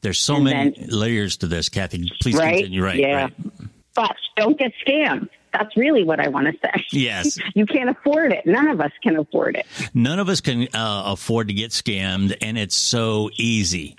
There's 0.00 0.18
so 0.18 0.36
And 0.36 0.44
many 0.44 0.70
then- 0.70 0.88
layers 0.90 1.36
to 1.38 1.46
this, 1.46 1.68
Cathy. 1.68 2.10
Please 2.20 2.34
Right? 2.36 2.56
continue. 2.58 2.82
Right. 2.82 2.98
Yeah. 2.98 3.22
Right. 3.22 3.32
But 3.94 4.16
don't 4.36 4.58
get 4.58 4.72
scammed. 4.86 5.28
That's 5.52 5.76
really 5.76 6.04
what 6.04 6.20
I 6.20 6.28
want 6.28 6.46
to 6.46 6.52
say. 6.52 6.84
Yes. 6.92 7.38
You 7.54 7.66
can't 7.66 7.90
afford 7.90 8.32
it. 8.32 8.46
None 8.46 8.68
of 8.68 8.80
us 8.80 8.92
can 9.02 9.16
afford 9.16 9.56
it. 9.56 9.66
None 9.92 10.20
of 10.20 10.28
us 10.28 10.40
can 10.40 10.68
uh, 10.74 11.02
afford 11.06 11.48
to 11.48 11.54
get 11.54 11.70
scammed, 11.72 12.36
and 12.40 12.56
it's 12.56 12.74
so 12.76 13.30
easy. 13.36 13.96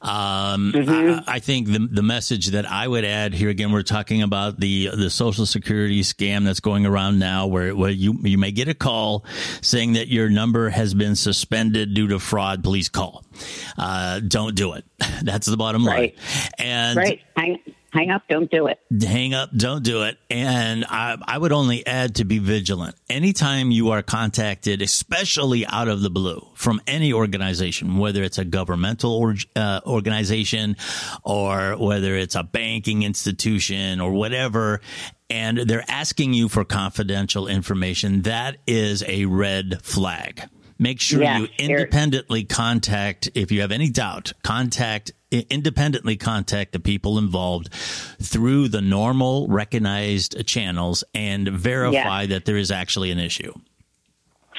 Um, 0.00 0.72
I, 0.74 1.22
I 1.26 1.38
think 1.40 1.68
the 1.68 1.88
the 1.90 2.02
message 2.02 2.48
that 2.48 2.70
I 2.70 2.86
would 2.86 3.04
add 3.04 3.34
here 3.34 3.48
again, 3.48 3.72
we're 3.72 3.82
talking 3.82 4.22
about 4.22 4.60
the 4.60 4.90
the 4.94 5.10
Social 5.10 5.46
Security 5.46 6.02
scam 6.02 6.44
that's 6.44 6.60
going 6.60 6.86
around 6.86 7.18
now, 7.18 7.46
where 7.46 7.74
where 7.74 7.90
you 7.90 8.18
you 8.22 8.38
may 8.38 8.52
get 8.52 8.68
a 8.68 8.74
call 8.74 9.24
saying 9.62 9.94
that 9.94 10.08
your 10.08 10.28
number 10.28 10.68
has 10.68 10.94
been 10.94 11.16
suspended 11.16 11.94
due 11.94 12.08
to 12.08 12.18
fraud. 12.18 12.62
Please 12.62 12.88
call. 12.88 13.24
Uh, 13.76 14.20
don't 14.20 14.54
do 14.54 14.74
it. 14.74 14.84
That's 15.22 15.46
the 15.46 15.56
bottom 15.56 15.84
line. 15.84 15.96
Right. 15.96 16.18
And 16.58 16.96
Right? 16.96 17.20
Hang, 17.36 17.58
hang 17.92 18.10
up. 18.10 18.22
Don't 18.28 18.50
do 18.50 18.66
it. 18.66 18.78
hang 19.02 19.34
up, 19.34 19.50
don't 19.56 19.82
do 19.82 20.02
it. 20.02 20.18
And 20.30 20.84
I, 20.88 21.16
I 21.22 21.38
would 21.38 21.52
only 21.52 21.86
add 21.86 22.16
to 22.16 22.24
be 22.24 22.38
vigilant. 22.38 22.96
Anytime 23.08 23.70
you 23.70 23.90
are 23.90 24.02
contacted, 24.02 24.82
especially 24.82 25.66
out 25.66 25.88
of 25.88 26.02
the 26.02 26.10
blue 26.10 26.46
from 26.54 26.80
any 26.86 27.12
organization, 27.12 27.98
whether 27.98 28.22
it's 28.22 28.38
a 28.38 28.44
governmental 28.44 29.12
or, 29.12 29.34
uh, 29.56 29.80
organization 29.86 30.76
or 31.22 31.76
whether 31.76 32.16
it's 32.16 32.34
a 32.34 32.42
banking 32.42 33.02
institution 33.02 34.00
or 34.00 34.12
whatever, 34.12 34.80
and 35.28 35.58
they're 35.58 35.84
asking 35.88 36.34
you 36.34 36.48
for 36.48 36.64
confidential 36.64 37.46
information, 37.46 38.22
that 38.22 38.58
is 38.66 39.02
a 39.06 39.24
red 39.26 39.82
flag. 39.82 40.48
Make 40.82 41.00
sure 41.00 41.22
Yeah, 41.22 41.38
you 41.38 41.46
there- 41.58 41.68
independently 41.78 42.42
contact, 42.42 43.30
if 43.34 43.52
you 43.52 43.60
have 43.60 43.70
any 43.70 43.88
doubt, 43.88 44.32
contact, 44.42 45.12
independently 45.30 46.16
contact 46.16 46.72
the 46.72 46.80
people 46.80 47.18
involved 47.18 47.72
through 47.72 48.66
the 48.66 48.80
normal 48.80 49.46
recognized 49.46 50.44
channels 50.44 51.04
and 51.14 51.46
verify 51.48 52.26
that 52.26 52.46
there 52.46 52.56
is 52.56 52.72
actually 52.72 53.12
an 53.12 53.20
issue. 53.20 53.52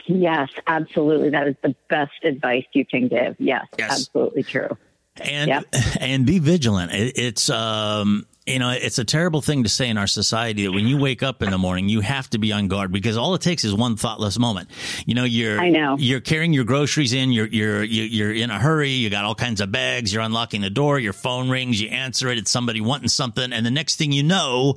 Yes, 0.08 0.50
absolutely. 0.66 1.30
That 1.32 1.48
is 1.48 1.56
the 1.62 1.76
best 1.90 2.24
advice 2.24 2.64
you 2.74 2.86
can 2.86 3.10
give. 3.10 3.36
Yes, 3.38 3.66
Yes. 3.78 3.92
absolutely 3.92 4.44
true. 4.44 4.78
and 5.22 5.50
Yep. 5.50 5.66
and 6.00 6.26
be 6.26 6.40
vigilant. 6.40 6.92
It, 6.94 7.18
it's 7.20 7.50
um 7.50 8.26
you 8.46 8.60
know 8.60 8.70
it's 8.72 9.00
a 9.00 9.06
terrible 9.06 9.42
thing 9.42 9.64
to 9.64 9.70
say 9.70 9.88
in 9.90 9.98
our 9.98 10.08
society 10.08 10.66
that 10.66 10.72
when 10.72 10.86
you 10.88 10.98
wake 10.98 11.24
up 11.24 11.42
in 11.42 11.50
the 11.52 11.58
morning 11.58 11.88
you 11.90 12.02
have 12.02 12.30
to 12.32 12.38
be 12.38 12.52
on 12.52 12.68
guard 12.68 12.92
because 12.92 13.16
all 13.18 13.34
it 13.36 13.42
takes 13.42 13.64
is 13.64 13.74
one 13.74 13.96
thoughtless 13.96 14.38
moment. 14.38 14.70
You 15.06 15.16
know 15.16 15.24
you're 15.24 15.60
I 15.60 15.70
know. 15.70 15.96
you're 15.98 16.20
carrying 16.20 16.52
your 16.54 16.66
groceries 16.66 17.14
in. 17.14 17.32
You're 17.32 17.48
you're 17.48 17.84
you- 17.84 18.04
you're 18.04 18.34
in 18.34 18.50
a 18.50 18.60
hurry. 18.60 18.90
You 18.90 19.10
got 19.10 19.24
all 19.26 19.36
kinds 19.36 19.62
of 19.62 19.72
bags. 19.72 20.14
You're 20.14 20.24
unlocking 20.24 20.62
the 20.62 20.70
door. 20.70 21.00
Your 21.00 21.14
phone 21.14 21.50
rings. 21.50 21.82
You 21.82 21.90
answer 21.90 22.28
it. 22.30 22.38
It's 22.38 22.52
somebody 22.52 22.82
wanting 22.82 23.08
something, 23.10 23.54
and 23.54 23.66
the 23.66 23.72
next 23.72 23.96
thing 23.96 24.12
you 24.12 24.24
know, 24.24 24.76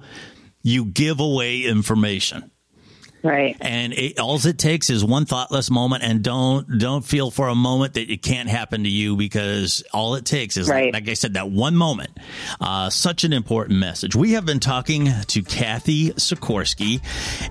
you 0.63 0.85
give 0.85 1.19
away 1.21 1.63
information 1.63 2.51
Right. 3.23 3.57
and 3.61 3.93
it, 3.93 4.19
all 4.21 4.37
it 4.47 4.59
takes 4.59 4.91
is 4.91 5.05
one 5.05 5.25
thoughtless 5.27 5.71
moment 5.71 6.05
and 6.05 6.23
don't 6.23 6.79
don't 6.79 7.05
feel 7.05 7.31
for 7.31 7.49
a 7.49 7.55
moment 7.55 7.95
that 7.95 8.11
it 8.11 8.23
can't 8.23 8.49
happen 8.49 8.85
to 8.85 8.89
you 8.89 9.17
because 9.17 9.83
all 9.93 10.15
it 10.15 10.25
takes 10.25 10.57
is 10.57 10.69
Right. 10.69 10.93
like, 10.93 11.05
like 11.05 11.09
i 11.11 11.15
said 11.15 11.35
that 11.35 11.51
one 11.51 11.75
moment. 11.75 12.11
Uh, 12.61 12.91
such 12.91 13.25
an 13.25 13.33
important 13.33 13.79
message. 13.81 14.15
We 14.15 14.33
have 14.33 14.47
been 14.47 14.61
talking 14.61 15.09
to 15.29 15.43
cathy 15.43 16.11
sikorski 16.11 17.01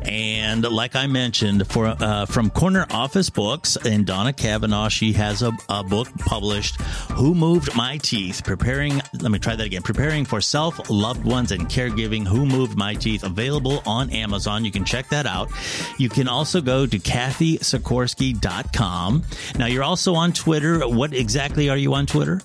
and 0.08 0.63
like 0.63 0.95
i 0.95 1.08
mentioned 1.08 1.67
for 1.67 1.88
uh, 1.88 2.25
from 2.25 2.49
corner 2.49 2.86
office 2.91 3.30
books 3.30 3.75
and 3.86 4.06
donna 4.06 4.34
cavanagh 4.34 4.89
she 4.89 5.13
has 5.13 5.41
a, 5.41 5.51
a 5.69 5.84
book 5.84 6.08
published 6.19 6.80
who 7.12 7.34
moved 7.36 7.75
my 7.75 7.97
teeth? 7.97 8.43
Preparing 8.43 9.01
let 9.21 9.32
me 9.32 9.39
try 9.39 9.56
that 9.56 9.65
again. 9.65 9.82
Preparing 9.82 10.25
for 10.25 10.41
self 10.41 10.89
loved 10.89 11.23
ones 11.25 11.51
and 11.51 11.67
caregiving 11.67 12.25
who 12.28 12.45
moved 12.45 12.78
my 12.78 12.93
teeth? 12.93 13.23
Available 13.23 13.82
on 13.86 14.10
amazon. 14.12 14.63
You 14.65 14.71
can 14.71 14.86
check 14.86 15.10
that 15.10 15.25
out 15.25 15.49
you 15.97 16.09
can 16.09 16.27
also 16.27 16.61
go 16.61 16.85
to 16.85 16.99
cathysikorski.com 16.99 19.23
now 19.57 19.65
you're 19.65 19.83
also 19.83 20.13
on 20.15 20.33
twitter. 20.33 20.85
What 20.87 21.13
exactly 21.13 21.69
are 21.69 21.77
you 21.77 21.93
on 21.93 22.05
twitter? 22.05 22.41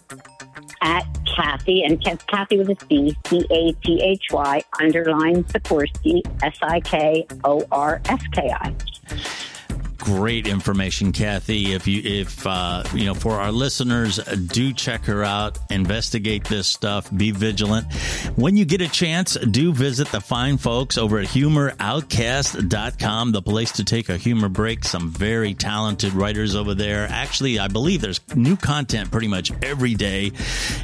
At 0.82 1.04
Cathy, 1.36 1.82
and 1.82 2.02
Cathy 2.02 2.58
with 2.58 2.70
a 2.70 2.86
C, 2.86 3.14
C 3.26 3.44
A 3.50 3.72
T 3.84 4.00
H 4.02 4.28
Y, 4.30 4.62
underline 4.80 5.44
Sikorski, 5.44 6.22
S 6.42 6.56
I 6.62 6.80
K 6.80 7.26
O 7.44 7.62
R 7.70 8.00
S 8.06 8.22
K 8.32 8.50
I. 8.50 8.74
great 10.00 10.46
information, 10.46 11.12
Cathy. 11.12 11.72
If 11.72 11.86
you, 11.86 12.02
if 12.04 12.46
uh, 12.46 12.82
you 12.94 13.06
know, 13.06 13.14
for 13.14 13.34
our 13.34 13.52
listeners, 13.52 14.16
do 14.16 14.72
check 14.72 15.04
her 15.04 15.22
out. 15.22 15.58
Investigate 15.70 16.44
this 16.44 16.66
stuff. 16.66 17.14
Be 17.16 17.30
vigilant. 17.30 17.92
When 18.36 18.56
you 18.56 18.64
get 18.64 18.80
a 18.80 18.88
chance, 18.88 19.34
do 19.34 19.72
visit 19.72 20.08
the 20.08 20.20
fine 20.20 20.58
folks 20.58 20.98
over 20.98 21.18
at 21.18 21.26
HumorOutcast.com, 21.28 23.32
the 23.32 23.42
place 23.42 23.72
to 23.72 23.84
take 23.84 24.08
a 24.08 24.16
humor 24.16 24.48
break. 24.48 24.84
Some 24.84 25.10
very 25.10 25.54
talented 25.54 26.12
writers 26.14 26.56
over 26.56 26.74
there. 26.74 27.06
Actually, 27.10 27.58
I 27.58 27.68
believe 27.68 28.00
there's 28.00 28.20
new 28.34 28.56
content 28.56 29.10
pretty 29.10 29.28
much 29.28 29.52
every 29.62 29.94
day. 29.94 30.32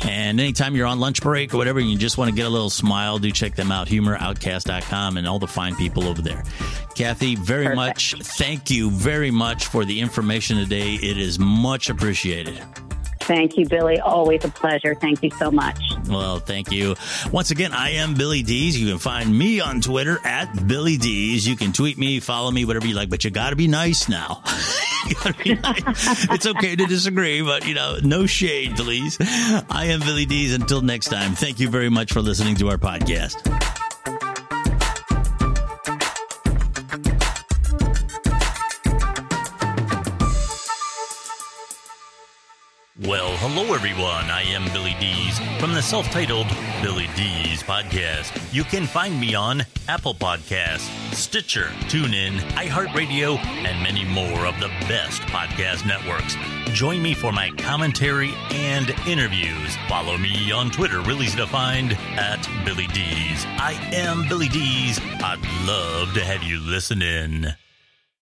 And 0.03 0.39
anytime 0.39 0.77
you're 0.77 0.87
on 0.87 1.01
lunch 1.01 1.23
break 1.23 1.55
or 1.55 1.57
whatever, 1.57 1.81
and 1.81 1.91
you 1.91 1.97
just 1.99 2.19
want 2.19 2.31
to 2.31 2.37
get 2.37 2.47
a 2.47 2.51
little 2.51 2.71
smile, 2.71 3.19
do 3.19 3.31
check 3.31 3.55
them 3.55 3.73
out. 3.73 3.89
HumorOutcast.com 3.89 5.17
and 5.17 5.27
all 5.27 5.39
the 5.39 5.47
fine 5.47 5.75
people 5.77 6.07
over 6.07 6.23
there. 6.23 6.43
Kathy, 6.95 7.37
very 7.37 7.65
Perfect. 7.65 7.77
much 7.77 8.15
thank 8.23 8.71
you 8.71 8.91
very 9.07 9.31
much 9.31 9.69
for 9.69 9.85
the 9.85 10.01
information 10.01 10.57
today. 10.57 10.95
It 10.95 11.17
is 11.17 11.39
much 11.39 11.91
appreciated. 11.91 12.61
Thank 13.21 13.57
you, 13.57 13.65
Billy. 13.65 14.01
Always 14.01 14.45
a 14.45 14.49
pleasure. 14.49 14.97
Thank 14.97 15.23
you 15.23 15.31
so 15.39 15.49
much. 15.49 15.79
Well, 16.09 16.41
thank 16.41 16.73
you. 16.73 16.97
Once 17.31 17.53
again, 17.53 17.73
I 17.73 17.91
am 17.91 18.15
Billy 18.15 18.43
Dees. 18.43 18.77
You 18.77 18.89
can 18.89 18.99
find 18.99 19.33
me 19.37 19.61
on 19.61 19.81
Twitter 19.81 20.19
at 20.25 20.67
Billy 20.67 20.97
Dees. 20.97 21.47
You 21.47 21.55
can 21.55 21.73
tweet 21.73 21.97
me, 21.97 22.19
follow 22.19 22.51
me, 22.51 22.65
whatever 22.65 22.89
you 22.89 22.97
like, 22.97 23.09
but 23.09 23.23
you 23.23 23.31
got 23.31 23.51
to 23.51 23.57
be 23.57 23.69
nice 23.69 24.09
now. 24.09 24.43
Be 25.45 25.55
nice. 25.55 26.29
It's 26.33 26.47
okay 26.47 26.75
to 26.75 26.85
disagree, 26.87 27.41
but 27.41 27.65
you 27.65 27.75
know, 27.75 27.99
no 28.03 28.27
shade, 28.27 28.75
please. 28.75 29.17
I 29.21 29.87
am 29.91 30.01
Billy 30.01 30.27
Dees. 30.27 30.53
Until 30.53 30.83
next 30.83 31.11
time, 31.11 31.37
thank 31.37 31.61
you 31.61 31.69
very 31.69 31.91
much 31.91 32.13
for 32.13 32.21
listening 32.21 32.57
to 32.57 32.71
our 32.71 32.77
podcast. 32.77 33.76
Hello 43.49 43.75
everyone. 43.75 44.29
I 44.29 44.43
am 44.43 44.65
Billy 44.73 44.97
Dees 44.99 45.39
from 45.61 45.73
the 45.73 45.81
self-titled 45.81 46.49
Billy 46.83 47.09
Dees 47.15 47.63
podcast. 47.63 48.37
You 48.53 48.65
can 48.65 48.87
find 48.87 49.21
me 49.21 49.37
on 49.37 49.63
Apple 49.87 50.15
Podcasts, 50.15 50.91
Stitcher, 51.15 51.67
TuneIn, 51.87 52.41
iHeartRadio, 52.55 53.39
and 53.39 53.81
many 53.85 54.05
more 54.05 54.47
of 54.47 54.59
the 54.59 54.67
best 54.89 55.23
podcast 55.23 55.87
networks. 55.87 56.35
Join 56.77 57.01
me 57.01 57.15
for 57.15 57.31
my 57.31 57.51
commentary 57.51 58.33
and 58.51 58.91
interviews. 59.07 59.77
Follow 59.89 60.19
me 60.19 60.51
on 60.51 60.69
Twitter, 60.73 61.01
real 61.03 61.23
easy 61.23 61.37
to 61.37 61.47
find, 61.47 61.93
at 62.17 62.45
Billy 62.65 62.89
Dees. 62.89 63.47
I 63.47 63.79
am 63.93 64.29
Billy 64.29 64.49
Dees. 64.49 64.99
I'd 65.23 65.39
love 65.65 66.13
to 66.15 66.25
have 66.25 66.43
you 66.43 66.59
listen 66.59 67.01
in. 67.01 67.55